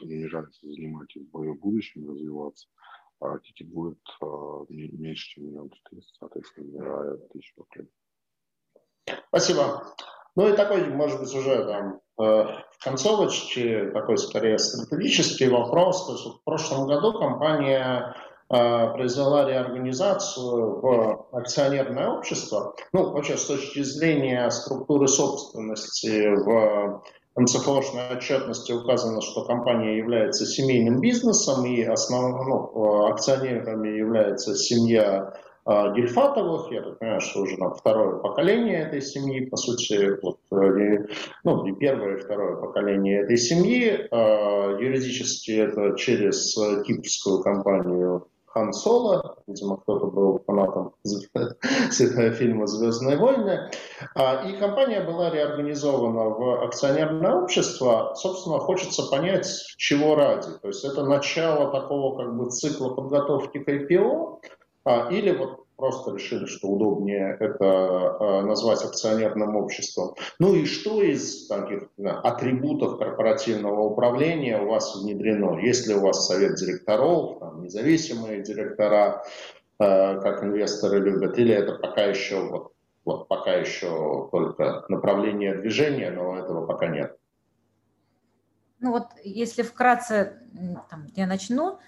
[0.00, 2.68] намеряется занимать в будущем, развиваться,
[3.20, 4.26] а тикет будет э,
[4.68, 7.88] меньше, чем миллион четыреста, соответственно, тысячу рублей.
[9.28, 9.82] Спасибо.
[10.36, 12.22] Ну и такой, может быть, уже там э,
[12.72, 16.06] в концовочке, такой скорее стратегический вопрос.
[16.06, 18.16] То есть в прошлом году компания
[18.48, 22.74] произвела реорганизацию в акционерное общество.
[22.92, 27.02] Ну, вообще, с точки зрения структуры собственности в
[27.36, 35.34] МЦФОшной отчетности указано, что компания является семейным бизнесом и основным ну, акционерами является семья
[35.66, 36.70] э, Гельфатовых.
[36.70, 41.06] Я так понимаю, что уже там, второе поколение этой семьи, по сути, вот, э,
[41.42, 44.06] ну, и первое и второе поколение этой семьи.
[44.12, 46.54] Э, юридически это через
[46.86, 50.94] кипрскую компанию Хан Соло, видимо, кто-то был фанатом
[52.34, 53.68] фильма «Звездные войны»,
[54.14, 58.14] а, и компания была реорганизована в акционерное общество.
[58.14, 60.50] Собственно, хочется понять, чего ради.
[60.62, 64.40] То есть это начало такого как бы цикла подготовки к IPO,
[64.84, 70.14] а, или вот просто решили, что удобнее это э, назвать акционерным обществом.
[70.38, 75.58] Ну и что из таких атрибутов корпоративного управления у вас внедрено?
[75.58, 79.24] Есть ли у вас совет директоров, там, независимые директора,
[79.78, 82.72] э, как инвесторы любят, или это пока еще вот,
[83.04, 87.16] вот пока еще только направление движения, но этого пока нет?
[88.80, 90.42] Ну вот, если вкратце,
[90.90, 91.78] там, я начну,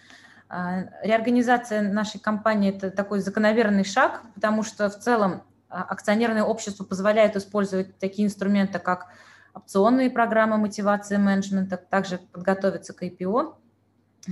[0.48, 7.34] реорганизация нашей компании– это такой закономерный шаг, потому что в целом а, акционерное общество позволяет
[7.36, 9.08] использовать такие инструменты, как
[9.54, 13.56] опционные программы мотивации менеджмента, также подготовиться к IPO.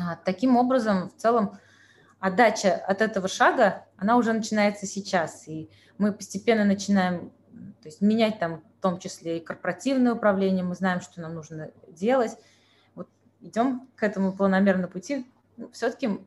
[0.01, 1.59] А, таким образом, в целом,
[2.21, 7.33] отдача от этого шага, она уже начинается сейчас, и мы постепенно начинаем
[7.85, 11.71] то есть менять там в том числе и корпоративное управление, мы знаем, что нам нужно
[11.89, 12.33] делать.
[12.95, 13.09] Вот
[13.41, 15.27] идем к этому планомерно пути,
[15.73, 16.21] все-таки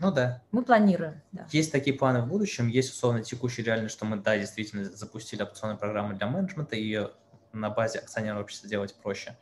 [0.00, 0.42] ну да.
[0.50, 1.22] Мы планируем.
[1.30, 1.46] Да.
[1.50, 5.78] Есть такие планы в будущем, есть условно текущий реальность, что мы, да, действительно запустили опционные
[5.78, 7.08] программы для менеджмента, и
[7.52, 9.36] на базе акционерного общества делать проще.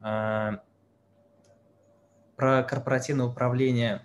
[0.00, 0.62] А,
[2.36, 4.02] про корпоративное управление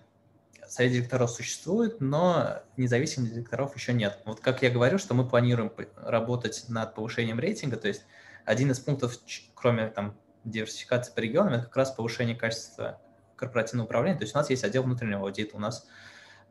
[0.67, 4.19] совет директоров существует, но независимых директоров еще нет.
[4.25, 8.05] Вот как я говорю, что мы планируем работать над повышением рейтинга, то есть
[8.45, 9.17] один из пунктов,
[9.55, 13.01] кроме там диверсификации по регионам, это как раз повышение качества
[13.39, 14.17] корпоративного управления.
[14.17, 15.87] То есть у нас есть отдел внутреннего аудита, у нас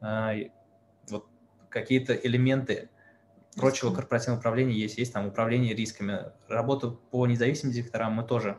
[0.00, 0.48] э,
[1.08, 1.26] вот
[1.68, 2.88] какие-то элементы
[3.56, 6.32] прочего корпоративного управления есть, есть там управление рисками.
[6.48, 8.58] Работу по независимым директорам мы тоже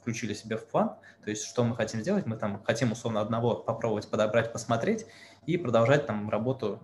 [0.00, 0.96] включили себе в план.
[1.24, 2.26] То есть что мы хотим сделать?
[2.26, 5.06] Мы там хотим условно одного попробовать подобрать, посмотреть
[5.46, 6.80] и продолжать там работу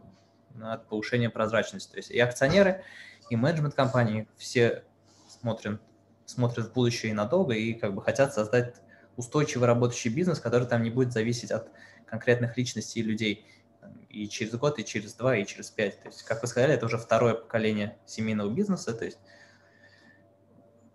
[0.55, 1.91] над повышением прозрачности.
[1.91, 2.85] То есть и акционеры,
[3.29, 4.85] и менеджмент компании все
[5.29, 5.81] смотрят,
[6.25, 8.77] смотрят в будущее и надолго, и как бы хотят создать
[9.19, 11.69] устойчивый работающий бизнес, который там не будет зависеть от
[12.07, 13.47] конкретных личностей и людей
[14.09, 16.01] и через год, и через два, и через пять.
[16.01, 18.95] То есть, как вы сказали, это уже второе поколение семейного бизнеса.
[18.95, 19.19] То есть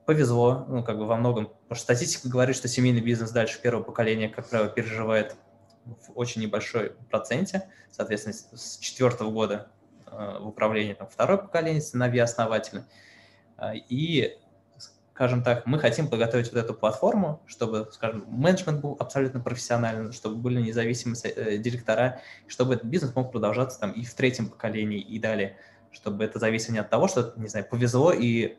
[0.06, 3.84] повезло, ну, как бы во многом, потому что статистика говорит, что семейный бизнес дальше первого
[3.84, 5.36] поколения, как правило, переживает
[5.86, 9.68] в очень небольшой проценте, соответственно, с четвертого года
[10.08, 12.84] э, в управлении там второе поколение, сыновья основатели.
[13.58, 14.38] Э, и,
[15.14, 20.38] скажем так, мы хотим подготовить вот эту платформу, чтобы, скажем, менеджмент был абсолютно профессиональным, чтобы
[20.38, 25.20] были независимые э, директора, чтобы этот бизнес мог продолжаться там и в третьем поколении, и
[25.20, 25.58] далее,
[25.92, 28.58] чтобы это зависело не от того, что, не знаю, повезло, и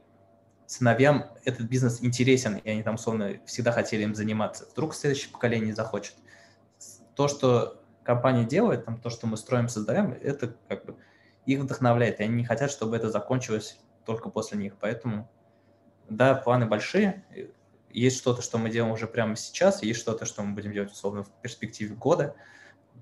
[0.67, 4.67] сыновьям этот бизнес интересен, и они там, условно, всегда хотели им заниматься.
[4.71, 6.15] Вдруг следующее поколение захочет.
[7.17, 10.97] То, что компания делает, там, то, что мы строим, создаем, это как бы
[11.47, 14.75] их вдохновляет, и они не хотят, чтобы это закончилось только после них.
[14.81, 15.29] Поэтому,
[16.09, 17.25] да, планы большие.
[17.91, 21.23] Есть что-то, что мы делаем уже прямо сейчас, есть что-то, что мы будем делать, условно,
[21.23, 22.35] в перспективе года,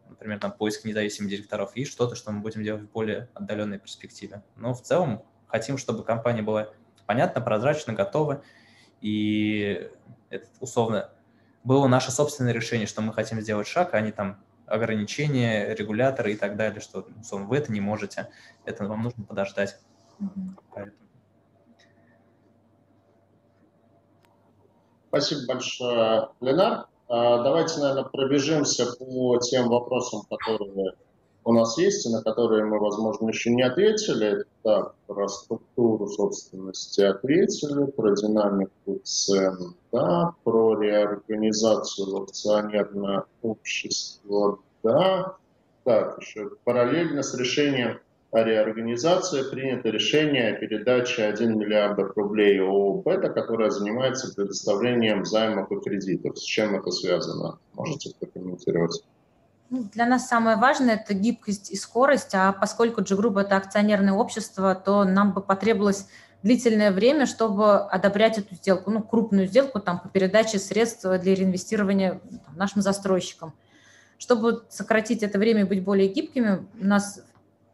[0.08, 4.42] например, там, поиск независимых директоров, и что-то, что мы будем делать в более отдаленной перспективе.
[4.56, 6.68] Но в целом хотим, чтобы компания была
[7.06, 8.42] понятно, прозрачно, готово.
[9.00, 9.90] И
[10.30, 11.10] это условно
[11.64, 16.36] было наше собственное решение, что мы хотим сделать шаг, а не там ограничения, регуляторы и
[16.36, 18.28] так далее, что условно, вы это не можете,
[18.64, 19.78] это вам нужно подождать.
[20.72, 21.01] Поэтому.
[25.12, 26.86] Спасибо большое, Ленар.
[27.06, 30.94] А, давайте, наверное, пробежимся по тем вопросам, которые
[31.44, 34.46] у нас есть, и на которые мы, возможно, еще не ответили.
[34.62, 45.36] Так, про структуру собственности ответили, про динамику цен, да, про реорганизацию акционерного общества, да.
[45.84, 48.00] Так, еще параллельно с решением
[48.32, 55.70] о реорганизации принято решение о передаче 1 миллиард рублей ООО «Бета», которая занимается предоставлением займов
[55.70, 56.38] и кредитов.
[56.38, 57.58] С чем это связано?
[57.74, 59.04] Можете прокомментировать?
[59.68, 64.74] Ну, для нас самое важное– это гибкость и скорость, а поскольку G-Group– это акционерное общество,
[64.74, 66.08] то нам бы потребовалось
[66.42, 72.20] длительное время, чтобы одобрять эту сделку, ну, крупную сделку там, по передаче средств для реинвестирования
[72.46, 73.52] там, нашим застройщикам.
[74.16, 77.22] Чтобы сократить это время и быть более гибкими, у нас,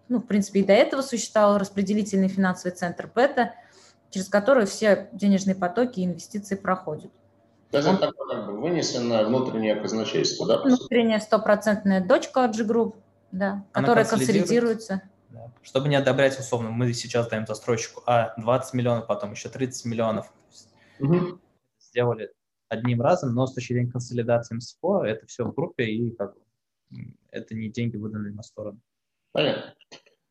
[0.08, 3.54] ну, в принципе, и до этого существовал распределительный финансовый центр БЕТА,
[4.10, 7.10] через который все денежные потоки и инвестиции проходят.
[7.70, 10.62] То есть это такое как бы вынесенное внутреннее казначейство, да?
[10.62, 12.96] Внутренняя стопроцентная дочка от G-Group,
[13.30, 15.02] да, которая консолидируется.
[15.28, 15.52] Да.
[15.60, 20.32] Чтобы не одобрять, условно, мы сейчас даем застройщику А 20 миллионов, потом еще 30 миллионов.
[20.98, 21.38] Угу.
[21.78, 22.32] Сделали
[22.70, 26.40] одним разом, но с точки зрения консолидации МСФО это все в группе, и как бы,
[27.30, 28.80] это не деньги, выданные на сторону.
[29.38, 29.72] Понятно.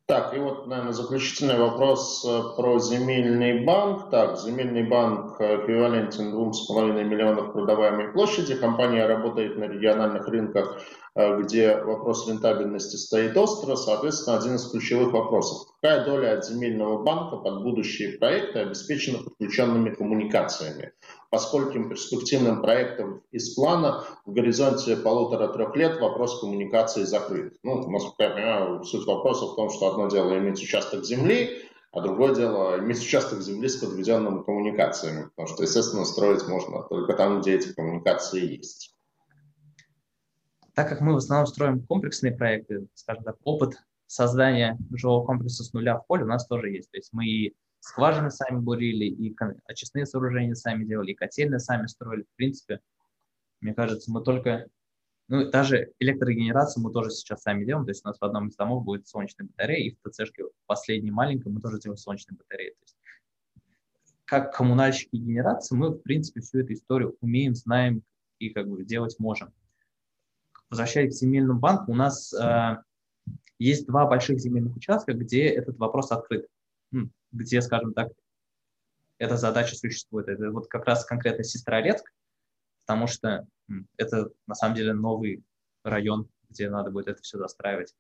[0.05, 4.09] Так, и вот, наверное, заключительный вопрос э, про земельный банк.
[4.09, 8.55] Так, земельный банк эквивалентен 2,5 миллионов продаваемой площади.
[8.55, 15.13] Компания работает на региональных рынках Э, где вопрос рентабельности стоит остро, соответственно, один из ключевых
[15.13, 15.67] вопросов.
[15.81, 20.93] Какая доля от земельного банка под будущие проекты обеспечена подключенными коммуникациями?
[21.31, 27.53] По скольким перспективным проектам из плана в горизонте полутора-трех лет вопрос коммуникации закрыт?
[27.63, 31.63] Ну, насколько я понимаю, суть вопроса в том, что одно дело иметь участок земли,
[31.93, 37.13] а другое дело иметь участок земли с подведенными коммуникациями, потому что, естественно, строить можно только
[37.13, 38.96] там, где эти коммуникации есть.
[40.77, 45.73] Так как мы в основном строим комплексные проекты, скажем так, опыт создания жилого комплекса с
[45.73, 46.91] нуля в поле у нас тоже есть.
[46.91, 49.35] То есть мы и скважины сами бурили, и
[49.65, 52.25] очистные сооружения сами делали, и котельные сами строили.
[52.31, 52.79] В принципе,
[53.59, 54.67] мне кажется, мы только...
[55.29, 57.85] Ну, даже электрогенерацию мы тоже сейчас сами делаем.
[57.87, 61.09] То есть у нас в одном из домов будет солнечная батарея, и в ТЦшке последней
[61.09, 62.69] маленькой мы тоже делаем солнечные батареи.
[62.69, 62.97] То есть,
[64.25, 68.03] как коммунальщики генерации мы, в принципе, всю эту историю умеем, знаем
[68.37, 69.51] и как бы делать можем
[70.69, 72.77] возвращаясь к земельному банку, у нас э,
[73.59, 76.47] есть два больших земельных участка, где этот вопрос открыт,
[77.31, 78.11] где, скажем так,
[79.17, 80.27] эта задача существует.
[80.27, 82.13] Это вот как раз конкретно Сестрорецк,
[82.85, 83.47] потому что
[83.97, 85.43] это на самом деле новый
[85.83, 87.95] район, где надо будет это все застраивать.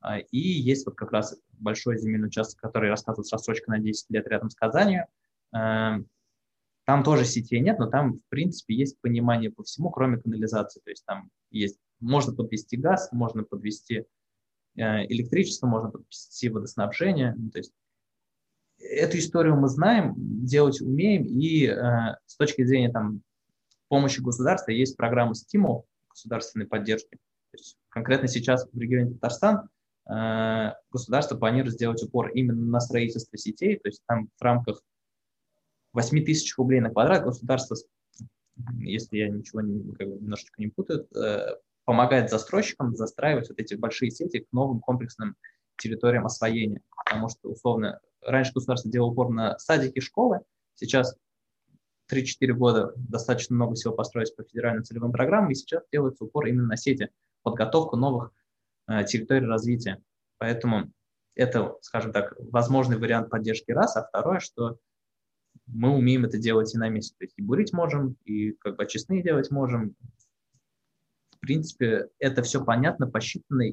[0.00, 4.10] А, и есть вот как раз большой земельный участок, который рассказывает с рассрочкой на 10
[4.10, 5.06] лет рядом с Казанью.
[5.52, 6.08] Эм,
[6.84, 10.80] там тоже сетей нет, но там, в принципе, есть понимание по всему, кроме канализации.
[10.80, 14.04] То есть там есть можно подвести газ, можно подвести
[14.76, 17.34] э, электричество, можно подвести водоснабжение.
[17.36, 17.72] Ну, то есть
[18.78, 23.22] эту историю мы знаем, делать умеем, и э, с точки зрения там,
[23.88, 27.16] помощи государства есть программа стимул государственной поддержки.
[27.50, 29.68] То есть, конкретно сейчас в регионе Татарстан
[30.08, 34.82] э, государство планирует сделать упор именно на строительство сетей, то есть там в рамках
[35.92, 37.76] 8 тысяч рублей на квадрат государство,
[38.78, 41.08] если я ничего не, как бы, немножечко не путаю,
[41.84, 45.36] помогает застройщикам застраивать вот эти большие сети к новым комплексным
[45.76, 46.82] территориям освоения.
[47.04, 50.40] Потому что, условно, раньше государство делало упор на садики, школы,
[50.74, 51.16] сейчас
[52.12, 56.66] 3-4 года достаточно много всего построить по федеральным целевым программам, и сейчас делается упор именно
[56.66, 57.10] на сети,
[57.42, 58.32] подготовку новых
[58.88, 60.02] э, территорий развития.
[60.38, 60.92] Поэтому
[61.34, 64.78] это, скажем так, возможный вариант поддержки раз, а второе, что
[65.66, 67.14] мы умеем это делать и на месте.
[67.18, 69.94] То есть и бурить можем, и как бы очистные делать можем.
[71.40, 73.64] Принципе, это все понятно, посчитано.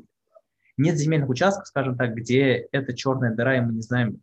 [0.77, 4.21] Нет земельных участков, скажем так, где это черная дыра, и мы не знаем,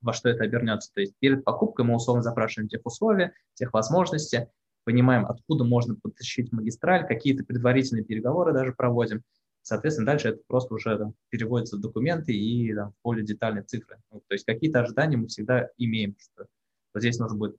[0.00, 0.92] во что это обернется.
[0.94, 4.46] То есть перед покупкой мы условно запрашиваем тех условия, тех возможностей,
[4.84, 9.22] понимаем, откуда можно подтащить магистраль, какие-то предварительные переговоры даже проводим.
[9.62, 13.98] Соответственно, дальше это просто уже там, переводится в документы и там, в более детальные цифры.
[14.12, 16.46] Ну, то есть какие-то ожидания мы всегда имеем, что
[16.94, 17.56] вот здесь нужно будет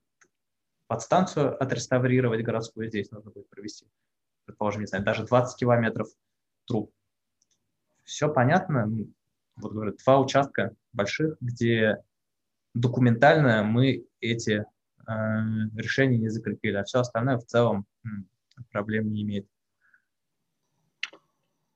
[0.86, 3.86] подстанцию отреставрировать городскую, здесь нужно будет провести,
[4.48, 6.08] предположим, не знаю, даже 20 километров
[6.66, 6.90] труб.
[8.04, 8.90] Все понятно.
[9.56, 12.02] Вот говорю, два участка больших, где
[12.72, 14.64] документально мы эти э,
[15.76, 17.86] решения не закрепили, а все остальное в целом
[18.70, 19.46] проблем не имеет.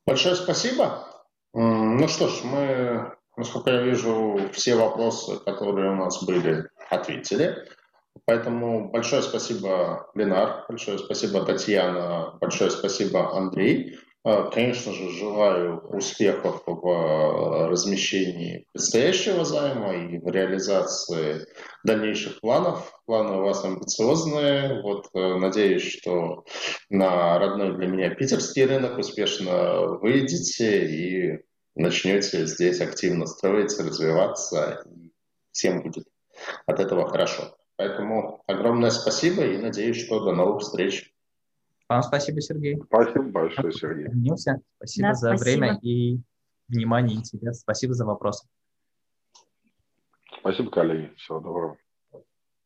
[0.07, 1.07] Большое спасибо.
[1.53, 7.69] Ну что ж, мы, насколько я вижу, все вопросы, которые у нас были, ответили.
[8.25, 13.99] Поэтому большое спасибо, Ленар, большое спасибо, Татьяна, большое спасибо, Андрей.
[14.25, 21.45] А, конечно же, желаю успехов в а, размещении предстоящего займа и в реализации
[21.83, 22.93] дальнейших планов.
[23.05, 24.81] Планы у вас амбициозные.
[24.83, 26.45] Вот, э, надеюсь, что
[26.89, 31.39] на родной для меня питерский рынок успешно выйдете и
[31.75, 34.85] начнете здесь активно строиться, развиваться.
[35.51, 36.05] Всем будет
[36.67, 37.57] от этого хорошо.
[37.77, 41.13] Поэтому огромное спасибо и надеюсь, что до новых встреч.
[41.89, 42.81] Вам спасибо, Сергей.
[42.87, 44.09] Спасибо большое, Сергей.
[44.77, 45.43] Спасибо да, за спасибо.
[45.43, 46.21] время и
[46.69, 47.61] внимание, интерес.
[47.61, 48.47] Спасибо за вопросы.
[50.41, 51.13] Спасибо, коллеги.
[51.17, 51.77] Всего доброго.